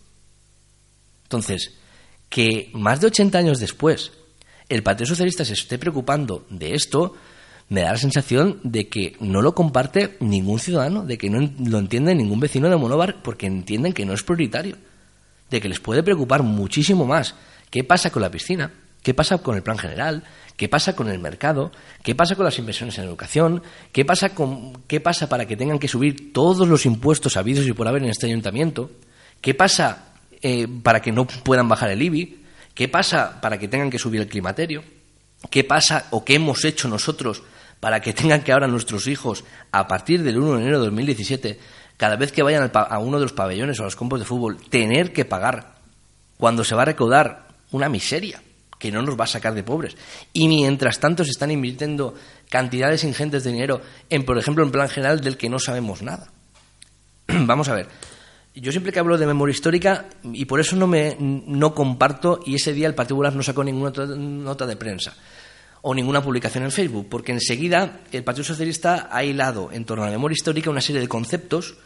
Entonces, 1.23 1.73
que 2.29 2.69
más 2.73 3.01
de 3.01 3.07
80 3.07 3.37
años 3.37 3.59
después 3.59 4.11
el 4.69 4.83
Partido 4.83 5.07
Socialista 5.07 5.45
se 5.45 5.53
esté 5.53 5.77
preocupando 5.77 6.45
de 6.49 6.73
esto, 6.73 7.15
me 7.69 7.81
da 7.81 7.91
la 7.91 7.97
sensación 7.97 8.59
de 8.63 8.87
que 8.87 9.15
no 9.19 9.41
lo 9.41 9.53
comparte 9.53 10.17
ningún 10.19 10.59
ciudadano, 10.59 11.05
de 11.05 11.17
que 11.17 11.29
no 11.29 11.49
lo 11.65 11.79
entiende 11.79 12.15
ningún 12.15 12.39
vecino 12.39 12.69
de 12.69 12.77
Monóvar 12.77 13.21
porque 13.23 13.45
entienden 13.45 13.93
que 13.93 14.05
no 14.05 14.13
es 14.13 14.23
prioritario, 14.23 14.77
de 15.49 15.61
que 15.61 15.69
les 15.69 15.79
puede 15.79 16.03
preocupar 16.03 16.43
muchísimo 16.43 17.05
más 17.05 17.35
qué 17.69 17.83
pasa 17.83 18.09
con 18.09 18.21
la 18.21 18.31
piscina, 18.31 18.71
qué 19.07 19.13
pasa 19.13 19.37
con 19.37 19.55
el 19.55 19.63
plan 19.63 19.77
general, 19.77 20.25
qué 20.57 20.67
pasa 20.67 20.93
con 20.93 21.07
el 21.07 21.17
mercado, 21.17 21.71
qué 22.03 22.13
pasa 22.13 22.35
con 22.35 22.43
las 22.43 22.59
inversiones 22.59 22.97
en 22.97 23.05
educación, 23.05 23.63
qué 23.93 24.03
pasa, 24.03 24.35
con, 24.35 24.81
qué 24.85 24.99
pasa 24.99 25.29
para 25.29 25.45
que 25.45 25.55
tengan 25.55 25.79
que 25.79 25.87
subir 25.87 26.33
todos 26.33 26.67
los 26.67 26.85
impuestos 26.85 27.37
habidos 27.37 27.65
y 27.65 27.71
por 27.71 27.87
haber 27.87 28.03
en 28.03 28.09
este 28.09 28.25
ayuntamiento, 28.25 28.91
qué 29.39 29.53
pasa 29.53 30.09
eh, 30.41 30.67
para 30.83 31.01
que 31.01 31.13
no 31.13 31.25
puedan 31.25 31.69
bajar 31.69 31.89
el 31.91 32.01
IBI, 32.01 32.43
qué 32.73 32.89
pasa 32.89 33.39
para 33.39 33.57
que 33.57 33.69
tengan 33.69 33.89
que 33.89 33.97
subir 33.97 34.19
el 34.19 34.27
climaterio, 34.27 34.83
qué 35.49 35.63
pasa 35.63 36.07
o 36.09 36.25
qué 36.25 36.35
hemos 36.35 36.65
hecho 36.65 36.89
nosotros 36.89 37.43
para 37.79 38.01
que 38.01 38.11
tengan 38.11 38.41
que 38.41 38.51
ahora 38.51 38.67
nuestros 38.67 39.07
hijos, 39.07 39.45
a 39.71 39.87
partir 39.87 40.21
del 40.21 40.37
1 40.37 40.55
de 40.55 40.61
enero 40.63 40.79
de 40.79 40.85
2017, 40.87 41.59
cada 41.95 42.17
vez 42.17 42.33
que 42.33 42.43
vayan 42.43 42.69
a 42.73 42.99
uno 42.99 43.19
de 43.19 43.23
los 43.23 43.31
pabellones 43.31 43.79
o 43.79 43.83
a 43.83 43.85
los 43.85 43.95
campos 43.95 44.19
de 44.19 44.25
fútbol, 44.25 44.57
tener 44.69 45.13
que 45.13 45.23
pagar 45.23 45.75
cuando 46.35 46.65
se 46.65 46.75
va 46.75 46.81
a 46.81 46.85
recaudar 46.85 47.47
una 47.71 47.87
miseria 47.87 48.41
que 48.79 48.91
no 48.91 49.01
nos 49.01 49.19
va 49.19 49.23
a 49.25 49.27
sacar 49.27 49.53
de 49.53 49.63
pobres. 49.63 49.95
Y 50.33 50.47
mientras 50.47 50.99
tanto 50.99 51.23
se 51.23 51.31
están 51.31 51.51
invirtiendo 51.51 52.13
cantidades 52.49 53.03
ingentes 53.03 53.43
de 53.43 53.51
dinero 53.51 53.81
en, 54.09 54.23
por 54.23 54.37
ejemplo, 54.37 54.63
en 54.63 54.71
plan 54.71 54.89
general 54.89 55.21
del 55.21 55.37
que 55.37 55.49
no 55.49 55.59
sabemos 55.59 56.01
nada. 56.01 56.31
Vamos 57.27 57.69
a 57.69 57.75
ver. 57.75 57.87
Yo 58.55 58.71
siempre 58.71 58.91
que 58.91 58.99
hablo 58.99 59.17
de 59.19 59.27
memoria 59.27 59.53
histórica, 59.53 60.07
y 60.23 60.45
por 60.45 60.59
eso 60.59 60.75
no, 60.75 60.87
me, 60.87 61.15
no 61.19 61.75
comparto, 61.75 62.39
y 62.43 62.55
ese 62.55 62.73
día 62.73 62.87
el 62.87 62.95
Partido 62.95 63.15
Popular 63.17 63.35
no 63.35 63.43
sacó 63.43 63.63
ninguna 63.63 63.91
nota 64.15 64.65
de 64.65 64.75
prensa 64.75 65.13
o 65.83 65.93
ninguna 65.93 66.23
publicación 66.23 66.63
en 66.63 66.71
Facebook, 66.71 67.07
porque 67.07 67.31
enseguida 67.31 68.01
el 68.11 68.23
Partido 68.23 68.45
Socialista 68.45 69.09
ha 69.11 69.23
hilado 69.23 69.71
en 69.71 69.85
torno 69.85 70.03
a 70.03 70.07
la 70.07 70.11
memoria 70.11 70.33
histórica 70.33 70.71
una 70.71 70.81
serie 70.81 71.01
de 71.01 71.07
conceptos 71.07 71.77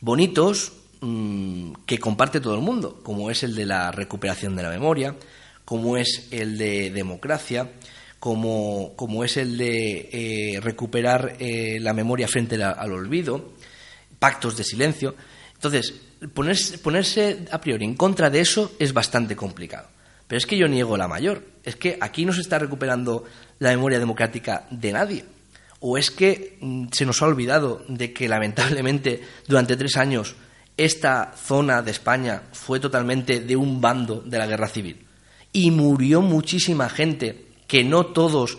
bonitos 0.00 0.72
mm, 1.00 1.72
que 1.84 1.98
comparte 1.98 2.40
todo 2.40 2.54
el 2.54 2.62
mundo, 2.62 3.00
como 3.02 3.30
es 3.30 3.42
el 3.42 3.54
de 3.54 3.66
la 3.66 3.92
recuperación 3.92 4.56
de 4.56 4.62
la 4.62 4.70
memoria, 4.70 5.16
como 5.70 5.96
es 5.96 6.26
el 6.32 6.58
de 6.58 6.90
democracia, 6.90 7.70
como, 8.18 9.22
es 9.24 9.36
el 9.36 9.56
de 9.56 10.08
eh, 10.10 10.60
recuperar 10.60 11.36
eh, 11.38 11.78
la 11.80 11.92
memoria 11.92 12.26
frente 12.26 12.60
al 12.60 12.92
olvido, 12.92 13.52
pactos 14.18 14.56
de 14.56 14.64
silencio. 14.64 15.14
Entonces, 15.54 15.94
ponerse, 16.34 16.78
ponerse 16.78 17.44
a 17.52 17.60
priori 17.60 17.84
en 17.84 17.94
contra 17.94 18.30
de 18.30 18.40
eso 18.40 18.72
es 18.80 18.92
bastante 18.92 19.36
complicado. 19.36 19.86
Pero 20.26 20.38
es 20.38 20.44
que 20.44 20.58
yo 20.58 20.66
niego 20.66 20.96
la 20.96 21.06
mayor. 21.06 21.44
Es 21.62 21.76
que 21.76 21.98
aquí 22.00 22.24
no 22.24 22.32
se 22.32 22.40
está 22.40 22.58
recuperando 22.58 23.22
la 23.60 23.70
memoria 23.70 24.00
democrática 24.00 24.66
de 24.72 24.90
nadie. 24.90 25.24
¿O 25.78 25.96
es 25.96 26.10
que 26.10 26.58
mm, 26.60 26.88
se 26.90 27.06
nos 27.06 27.22
ha 27.22 27.26
olvidado 27.26 27.84
de 27.86 28.12
que 28.12 28.28
lamentablemente 28.28 29.22
durante 29.46 29.76
tres 29.76 29.96
años 29.96 30.34
esta 30.76 31.32
zona 31.36 31.80
de 31.80 31.92
España 31.92 32.42
fue 32.50 32.80
totalmente 32.80 33.38
de 33.38 33.54
un 33.54 33.80
bando 33.80 34.20
de 34.20 34.36
la 34.36 34.48
guerra 34.48 34.66
civil? 34.66 35.06
Y 35.52 35.70
murió 35.70 36.20
muchísima 36.22 36.88
gente, 36.88 37.46
que 37.66 37.84
no 37.84 38.06
todos 38.06 38.58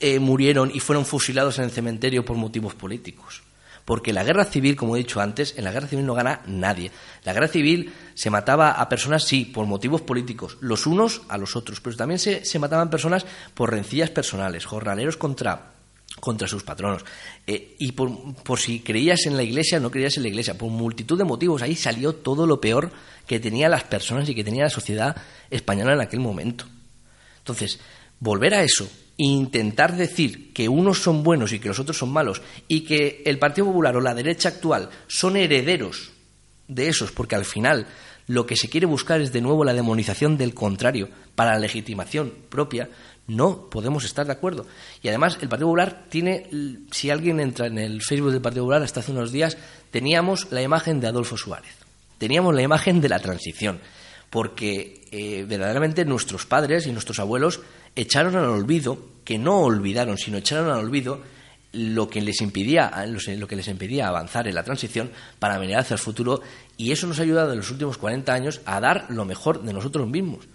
eh, 0.00 0.18
murieron 0.18 0.70
y 0.74 0.80
fueron 0.80 1.06
fusilados 1.06 1.58
en 1.58 1.64
el 1.64 1.70
cementerio 1.70 2.24
por 2.24 2.36
motivos 2.36 2.74
políticos. 2.74 3.42
Porque 3.84 4.14
la 4.14 4.24
guerra 4.24 4.46
civil, 4.46 4.76
como 4.76 4.96
he 4.96 5.00
dicho 5.00 5.20
antes, 5.20 5.58
en 5.58 5.64
la 5.64 5.70
guerra 5.70 5.88
civil 5.88 6.06
no 6.06 6.14
gana 6.14 6.40
nadie. 6.46 6.90
La 7.24 7.34
guerra 7.34 7.48
civil 7.48 7.92
se 8.14 8.30
mataba 8.30 8.72
a 8.72 8.88
personas, 8.88 9.24
sí, 9.24 9.44
por 9.44 9.66
motivos 9.66 10.00
políticos, 10.00 10.56
los 10.60 10.86
unos 10.86 11.22
a 11.28 11.36
los 11.36 11.54
otros, 11.54 11.80
pero 11.80 11.94
también 11.94 12.18
se, 12.18 12.44
se 12.44 12.58
mataban 12.58 12.88
personas 12.88 13.26
por 13.52 13.70
rencillas 13.70 14.10
personales, 14.10 14.64
jornaleros 14.64 15.18
contra 15.18 15.73
contra 16.20 16.48
sus 16.48 16.62
patronos. 16.62 17.04
Eh, 17.46 17.76
y 17.78 17.92
por, 17.92 18.34
por, 18.36 18.58
si 18.58 18.80
creías 18.80 19.26
en 19.26 19.36
la 19.36 19.42
iglesia 19.42 19.80
no 19.80 19.90
creías 19.90 20.16
en 20.16 20.22
la 20.22 20.28
iglesia, 20.28 20.56
por 20.56 20.70
multitud 20.70 21.18
de 21.18 21.24
motivos, 21.24 21.62
ahí 21.62 21.76
salió 21.76 22.14
todo 22.14 22.46
lo 22.46 22.60
peor 22.60 22.92
que 23.26 23.40
tenían 23.40 23.70
las 23.70 23.84
personas 23.84 24.28
y 24.28 24.34
que 24.34 24.44
tenía 24.44 24.64
la 24.64 24.70
sociedad 24.70 25.16
española 25.50 25.94
en 25.94 26.00
aquel 26.00 26.20
momento. 26.20 26.66
Entonces, 27.38 27.78
volver 28.20 28.54
a 28.54 28.62
eso 28.62 28.88
intentar 29.16 29.96
decir 29.96 30.52
que 30.52 30.68
unos 30.68 30.98
son 30.98 31.22
buenos 31.22 31.52
y 31.52 31.60
que 31.60 31.68
los 31.68 31.78
otros 31.78 31.96
son 31.96 32.12
malos 32.12 32.42
y 32.66 32.80
que 32.80 33.22
el 33.26 33.38
Partido 33.38 33.66
Popular 33.66 33.96
o 33.96 34.00
la 34.00 34.14
derecha 34.14 34.48
actual 34.48 34.90
son 35.06 35.36
herederos 35.36 36.10
de 36.66 36.88
esos, 36.88 37.12
porque 37.12 37.36
al 37.36 37.44
final 37.44 37.86
lo 38.26 38.46
que 38.46 38.56
se 38.56 38.68
quiere 38.68 38.86
buscar 38.86 39.20
es 39.20 39.32
de 39.32 39.42
nuevo 39.42 39.64
la 39.64 39.74
demonización 39.74 40.38
del 40.38 40.54
contrario 40.54 41.10
para 41.34 41.52
la 41.52 41.58
legitimación 41.58 42.32
propia, 42.48 42.88
no 43.26 43.68
podemos 43.70 44.04
estar 44.04 44.26
de 44.26 44.32
acuerdo. 44.32 44.66
Y 45.02 45.08
además, 45.08 45.38
el 45.40 45.48
Partido 45.48 45.68
Popular 45.68 46.04
tiene, 46.08 46.48
si 46.90 47.10
alguien 47.10 47.40
entra 47.40 47.66
en 47.66 47.78
el 47.78 48.02
Facebook 48.02 48.32
del 48.32 48.42
Partido 48.42 48.64
Popular, 48.64 48.82
hasta 48.82 49.00
hace 49.00 49.12
unos 49.12 49.32
días, 49.32 49.56
teníamos 49.90 50.50
la 50.50 50.62
imagen 50.62 51.00
de 51.00 51.08
Adolfo 51.08 51.36
Suárez, 51.36 51.74
teníamos 52.18 52.54
la 52.54 52.62
imagen 52.62 53.00
de 53.00 53.08
la 53.08 53.20
transición, 53.20 53.80
porque 54.30 55.06
eh, 55.10 55.44
verdaderamente 55.48 56.04
nuestros 56.04 56.46
padres 56.46 56.86
y 56.86 56.92
nuestros 56.92 57.18
abuelos 57.18 57.60
echaron 57.96 58.36
al 58.36 58.46
olvido, 58.46 58.98
que 59.24 59.38
no 59.38 59.60
olvidaron, 59.60 60.18
sino 60.18 60.38
echaron 60.38 60.70
al 60.70 60.84
olvido 60.84 61.22
lo 61.72 62.08
que 62.08 62.20
les 62.20 62.40
impedía, 62.40 62.92
lo 63.06 63.48
que 63.48 63.56
les 63.56 63.68
impedía 63.68 64.06
avanzar 64.06 64.46
en 64.46 64.54
la 64.54 64.62
transición 64.62 65.10
para 65.38 65.58
venir 65.58 65.76
hacia 65.76 65.94
el 65.94 66.00
futuro, 66.00 66.40
y 66.76 66.92
eso 66.92 67.06
nos 67.06 67.18
ha 67.18 67.22
ayudado 67.22 67.52
en 67.52 67.58
los 67.58 67.70
últimos 67.70 67.98
40 67.98 68.32
años 68.32 68.60
a 68.64 68.80
dar 68.80 69.06
lo 69.08 69.24
mejor 69.24 69.62
de 69.62 69.72
nosotros 69.72 70.08
mismos. 70.08 70.46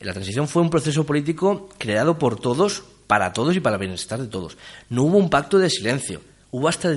La 0.00 0.14
transición 0.14 0.48
fue 0.48 0.62
un 0.62 0.70
proceso 0.70 1.04
político 1.04 1.68
creado 1.76 2.18
por 2.18 2.40
todos, 2.40 2.82
para 3.06 3.34
todos 3.34 3.54
y 3.54 3.60
para 3.60 3.76
el 3.76 3.80
bienestar 3.80 4.18
de 4.18 4.28
todos. 4.28 4.56
No 4.88 5.02
hubo 5.02 5.18
un 5.18 5.28
pacto 5.28 5.58
de 5.58 5.68
silencio. 5.68 6.22
Hubo 6.50 6.68
hasta, 6.68 6.88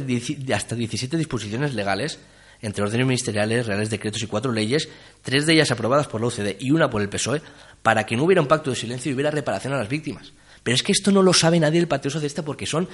hasta 0.56 0.76
17 0.76 1.18
disposiciones 1.18 1.74
legales, 1.74 2.20
entre 2.62 2.84
órdenes 2.84 3.06
ministeriales, 3.06 3.68
reales 3.68 3.89
decretos 3.89 4.24
y 4.24 4.28
cuatro 4.28 4.54
leyes, 4.54 4.88
tres 5.22 5.46
de 5.46 5.54
ellas 5.54 5.70
aprobadas 5.72 6.08
por 6.08 6.22
la 6.22 6.28
OCDE 6.28 6.58
y 6.62 6.72
una 6.72 6.89
por 6.89 7.02
el 7.02 7.10
PSOE, 7.10 7.42
para 7.82 8.06
que 8.06 8.16
no 8.16 8.24
hubiera 8.24 8.42
un 8.42 8.48
pacto 8.48 8.70
de 8.70 8.78
silencio 8.78 9.12
y 9.12 9.16
hubiera 9.16 9.32
reparación 9.32 9.74
a 9.74 9.78
las 9.78 9.89
víctimas. 9.89 10.32
Pero 10.63 10.76
es 10.76 10.82
que 10.82 10.94
esto 10.94 11.12
no 11.12 11.22
lo 11.22 11.34
sabe 11.34 11.60
nadie 11.60 11.80
del 11.80 11.89
Partido 11.89 12.12
Socialista 12.12 12.42
porque 12.42 12.66
son 12.66 12.88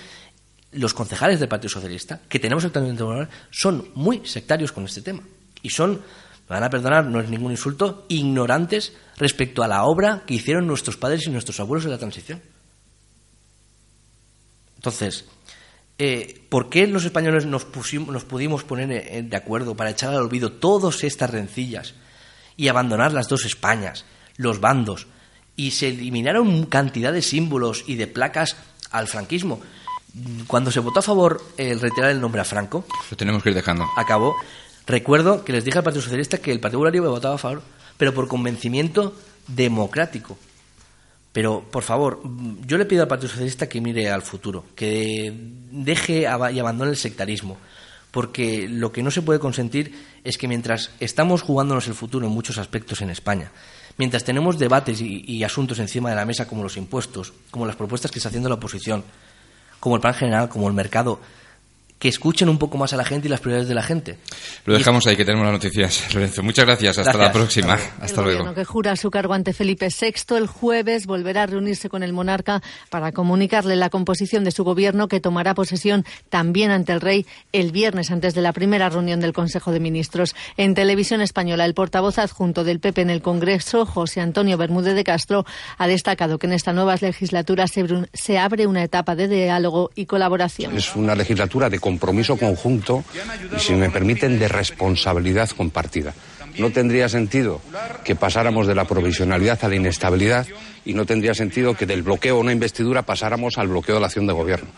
los 0.72 0.96
concejales 0.96 1.40
del 1.40 1.50
Partido 1.50 1.70
Socialista, 1.70 2.20
que 2.28 2.40
tenemos 2.40 2.66
actualmente 2.66 3.04
son 3.52 3.90
muy 3.94 4.26
sectarios 4.26 4.72
con 4.72 4.86
este 4.86 5.02
tema. 5.02 5.22
Y 5.62 5.70
son 5.70 6.02
me 6.50 6.56
van 6.56 6.64
a 6.64 6.70
perdonar, 6.70 7.06
no 7.06 7.20
es 7.20 7.30
ningún 7.30 7.52
insulto, 7.52 8.06
ignorantes 8.10 8.94
respecto 9.18 9.62
a 9.62 9.68
la 9.68 9.84
obra 9.84 10.24
que 10.26 10.34
hicieron 10.34 10.66
nuestros 10.66 10.98
padres 10.98 11.28
y 11.28 11.30
nuestros 11.30 11.60
abuelos 11.60 11.86
en 11.86 11.92
la 11.92 12.00
transición. 12.00 12.42
Entonces, 14.78 15.26
eh, 16.00 16.42
¿por 16.50 16.70
qué 16.70 16.88
los 16.88 17.06
españoles 17.06 17.46
nos, 17.46 17.68
nos 18.08 18.24
pudimos 18.24 18.64
poner 18.64 19.30
de 19.30 19.38
acuerdo 19.38 19.76
para 19.76 19.92
echar 19.92 20.10
al 20.10 20.22
olvido 20.22 20.54
todas 20.54 21.04
estas 21.04 21.30
rencillas 21.30 21.94
y 22.58 22.68
abandonar 22.68 23.14
las 23.14 23.28
dos 23.28 23.46
Españas, 23.46 24.06
los 24.38 24.60
bandos, 24.60 25.06
y 25.56 25.72
se 25.72 25.90
eliminaron 25.90 26.66
cantidad 26.66 27.14
de 27.14 27.22
símbolos 27.22 27.84
y 27.86 27.96
de 27.96 28.08
placas 28.08 28.56
al 28.90 29.08
franquismo? 29.08 29.62
Cuando 30.48 30.72
se 30.72 30.80
votó 30.80 31.00
a 31.00 31.04
favor 31.04 31.44
el 31.58 31.80
retirar 31.80 32.10
el 32.10 32.22
nombre 32.22 32.42
a 32.42 32.46
Franco, 32.46 32.86
lo 33.12 33.18
tenemos 33.18 33.44
que 33.44 33.50
ir 33.50 33.56
dejando. 33.56 33.86
Acabó. 33.96 34.36
Recuerdo 34.90 35.46
que 35.46 35.54
les 35.54 35.64
dije 35.64 35.78
al 35.78 35.84
Partido 35.84 36.02
Socialista 36.02 36.40
que 36.40 36.52
el 36.52 36.60
Partido 36.60 36.80
Popular 36.80 36.96
iba 36.96 37.10
votaba 37.10 37.36
a 37.36 37.38
favor, 37.38 37.62
pero 37.96 38.12
por 38.12 38.28
convencimiento 38.28 39.16
democrático. 39.46 40.36
Pero, 41.32 41.64
por 41.70 41.84
favor, 41.84 42.24
yo 42.66 42.76
le 42.80 42.86
pido 42.86 43.04
al 43.04 43.08
Partido 43.08 43.30
Socialista 43.30 43.70
que 43.70 43.82
mire 43.82 44.10
al 44.10 44.24
futuro, 44.24 44.66
que 44.76 45.32
deje 45.72 46.22
y 46.22 46.26
abandone 46.26 46.90
el 46.90 46.98
sectarismo, 46.98 47.58
porque 48.10 48.68
lo 48.68 48.92
que 48.92 49.04
no 49.04 49.12
se 49.12 49.22
puede 49.22 49.38
consentir 49.38 49.94
es 50.24 50.40
que 50.40 50.48
mientras 50.48 50.90
estamos 51.00 51.44
jugándonos 51.44 51.88
el 51.88 51.94
futuro 51.94 52.26
en 52.26 52.34
muchos 52.34 52.58
aspectos 52.58 53.02
en 53.02 53.12
España, 53.12 53.52
mientras 54.00 54.24
tenemos 54.24 54.58
debates 54.58 55.02
y, 55.02 55.24
y 55.24 55.44
asuntos 55.44 55.78
encima 55.78 56.10
de 56.10 56.16
la 56.16 56.26
mesa 56.26 56.48
como 56.48 56.64
los 56.64 56.78
impuestos, 56.78 57.32
como 57.52 57.68
las 57.68 57.76
propuestas 57.76 58.10
que 58.10 58.18
está 58.18 58.30
haciendo 58.30 58.50
la 58.50 58.56
oposición, 58.56 59.04
como 59.80 59.98
el 59.98 60.02
plan 60.02 60.16
general, 60.16 60.50
como 60.50 60.68
el 60.68 60.74
mercado, 60.74 61.20
que 62.00 62.08
escuchen 62.08 62.48
un 62.48 62.58
poco 62.58 62.78
más 62.78 62.94
a 62.94 62.98
la 62.98 63.04
gente 63.04 63.28
y 63.28 63.30
las 63.30 63.42
prioridades 63.42 63.68
de 63.68 63.76
la 63.76 63.84
gente. 63.84 64.18
Lo 64.66 64.74
dejamos 64.74 65.06
ahí, 65.06 65.18
que 65.18 65.26
tenemos 65.26 65.46
las 65.46 65.54
noticias, 65.54 66.14
Lorenzo. 66.14 66.42
Muchas 66.42 66.66
gracias. 66.66 66.98
Hasta 66.98 67.18
la 67.18 67.32
próxima. 67.32 67.78
Hasta, 68.00 68.22
luego. 68.22 68.48
El 68.48 68.56
que 68.56 68.66
jura 68.66 68.96
su 68.96 69.12
cargo 69.12 69.34
ante 69.34 69.54
Felipe 69.54 69.90
VI 69.90 70.38
el 70.38 70.48
jueves 70.48 71.06
volverá 71.06 71.44
a 71.44 71.46
reunirse 71.46 71.90
con 71.90 72.02
el 72.02 72.14
monarca 72.14 72.62
para 72.90 73.12
comunicarle 73.12 73.76
la 73.76 73.90
composición 73.90 74.46
de 74.46 74.52
su 74.52 74.64
gobierno 74.64 75.08
que 75.10 75.20
tomará 75.20 75.54
posesión 75.54 76.06
también 76.30 76.72
ante 76.72 76.94
el 76.94 77.02
rey 77.02 77.26
el 77.52 77.72
viernes 77.72 78.12
antes 78.12 78.34
de 78.34 78.42
la 78.42 78.54
primera 78.54 78.90
reunión 78.90 79.20
del 79.20 79.34
Consejo 79.34 79.72
de 79.72 79.82
Ministros. 79.82 80.36
En 80.56 80.76
televisión 80.76 81.22
española, 81.22 81.66
el 81.66 81.74
portavoz 81.74 82.18
adjunto 82.18 82.64
del 82.64 82.80
PP 82.80 83.02
en 83.02 83.10
el 83.10 83.22
Congreso, 83.22 83.86
José 83.86 84.22
Antonio 84.22 84.58
Bermúdez 84.58 84.96
de 84.96 85.04
Castro, 85.04 85.46
ha 85.78 85.88
destacado 85.88 86.38
que 86.38 86.48
en 86.48 86.54
esta 86.54 86.72
nueva 86.72 86.96
legislatura 86.96 87.66
se 87.68 88.38
abre 88.38 88.68
una 88.68 88.84
etapa 88.84 89.16
de 89.16 89.28
diálogo 89.28 89.92
y 89.96 90.06
colaboración. 90.06 90.78
Es 90.78 90.96
una 90.96 91.16
legislatura 91.16 91.70
de 91.70 91.80
compromiso 91.90 92.38
conjunto 92.38 93.04
y, 93.56 93.60
si 93.60 93.74
me 93.74 93.90
permiten, 93.90 94.38
de 94.38 94.48
responsabilidad 94.48 95.50
compartida. 95.50 96.14
No 96.60 96.70
tendría 96.72 97.10
sentido 97.10 97.62
que 98.04 98.16
pasáramos 98.16 98.68
de 98.68 98.76
la 98.76 98.86
provisionalidad 98.86 99.58
a 99.64 99.70
la 99.70 99.76
inestabilidad 99.76 100.46
y 100.86 100.94
no 100.94 101.06
tendría 101.06 101.34
sentido 101.34 101.74
que 101.74 101.88
del 101.88 102.04
bloqueo 102.04 102.38
a 102.38 102.40
una 102.40 102.52
investidura 102.52 103.02
pasáramos 103.02 103.58
al 103.58 103.70
bloqueo 103.70 103.96
de 103.96 104.02
la 104.02 104.08
acción 104.08 104.28
de 104.28 104.34
gobierno. 104.34 104.70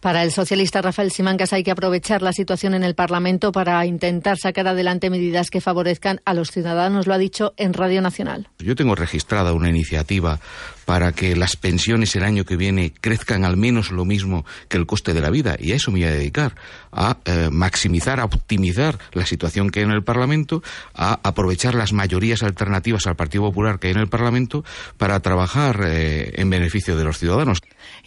Para 0.00 0.22
el 0.22 0.30
socialista 0.30 0.80
Rafael 0.80 1.10
Simancas 1.10 1.52
hay 1.52 1.64
que 1.64 1.72
aprovechar 1.72 2.22
la 2.22 2.32
situación 2.32 2.74
en 2.74 2.84
el 2.84 2.94
Parlamento 2.94 3.50
para 3.50 3.84
intentar 3.84 4.38
sacar 4.38 4.68
adelante 4.68 5.10
medidas 5.10 5.50
que 5.50 5.60
favorezcan 5.60 6.20
a 6.24 6.34
los 6.34 6.52
ciudadanos, 6.52 7.08
lo 7.08 7.14
ha 7.14 7.18
dicho 7.18 7.52
en 7.56 7.74
Radio 7.74 8.00
Nacional. 8.00 8.48
Yo 8.60 8.76
tengo 8.76 8.94
registrada 8.94 9.52
una 9.52 9.68
iniciativa 9.68 10.38
para 10.84 11.12
que 11.12 11.36
las 11.36 11.56
pensiones 11.56 12.16
el 12.16 12.22
año 12.22 12.44
que 12.44 12.56
viene 12.56 12.94
crezcan 12.98 13.44
al 13.44 13.56
menos 13.56 13.90
lo 13.90 14.04
mismo 14.04 14.46
que 14.68 14.78
el 14.78 14.86
coste 14.86 15.12
de 15.12 15.20
la 15.20 15.30
vida 15.30 15.56
y 15.58 15.72
a 15.72 15.76
eso 15.76 15.90
me 15.90 15.98
voy 15.98 16.08
a 16.08 16.12
dedicar, 16.12 16.54
a 16.92 17.18
eh, 17.26 17.48
maximizar, 17.50 18.20
a 18.20 18.24
optimizar 18.24 18.98
la 19.12 19.26
situación 19.26 19.68
que 19.68 19.80
hay 19.80 19.84
en 19.84 19.90
el 19.90 20.02
Parlamento, 20.02 20.62
a 20.94 21.20
aprovechar 21.24 21.74
las 21.74 21.92
mayorías 21.92 22.42
alternativas 22.42 23.06
al 23.06 23.16
Partido 23.16 23.42
Popular 23.44 23.78
que 23.78 23.88
hay 23.88 23.94
en 23.94 24.00
el 24.00 24.08
Parlamento 24.08 24.64
para 24.96 25.20
trabajar 25.20 25.80
eh, 25.84 26.32
en 26.36 26.48
beneficio 26.48 26.96
de 26.96 27.04
los 27.04 27.18
ciudadanos. 27.18 27.60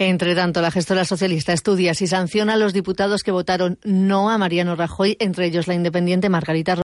Entre 0.04 0.34
tanto, 0.34 0.62
la 0.62 0.72
gestora 0.72 1.06
socialista 1.06 1.54
estudia 1.54 1.94
si 1.94 2.08
sanciona 2.08 2.54
a 2.54 2.58
los 2.58 2.74
diputados 2.74 3.22
que 3.22 3.30
votaron 3.30 3.78
no 3.84 4.32
a 4.32 4.40
Mariano 4.40 4.76
Rajoy, 4.76 5.16
entre 5.20 5.46
ellos 5.46 5.68
la 5.68 5.76
independiente 5.76 6.28
Margarita 6.28 6.74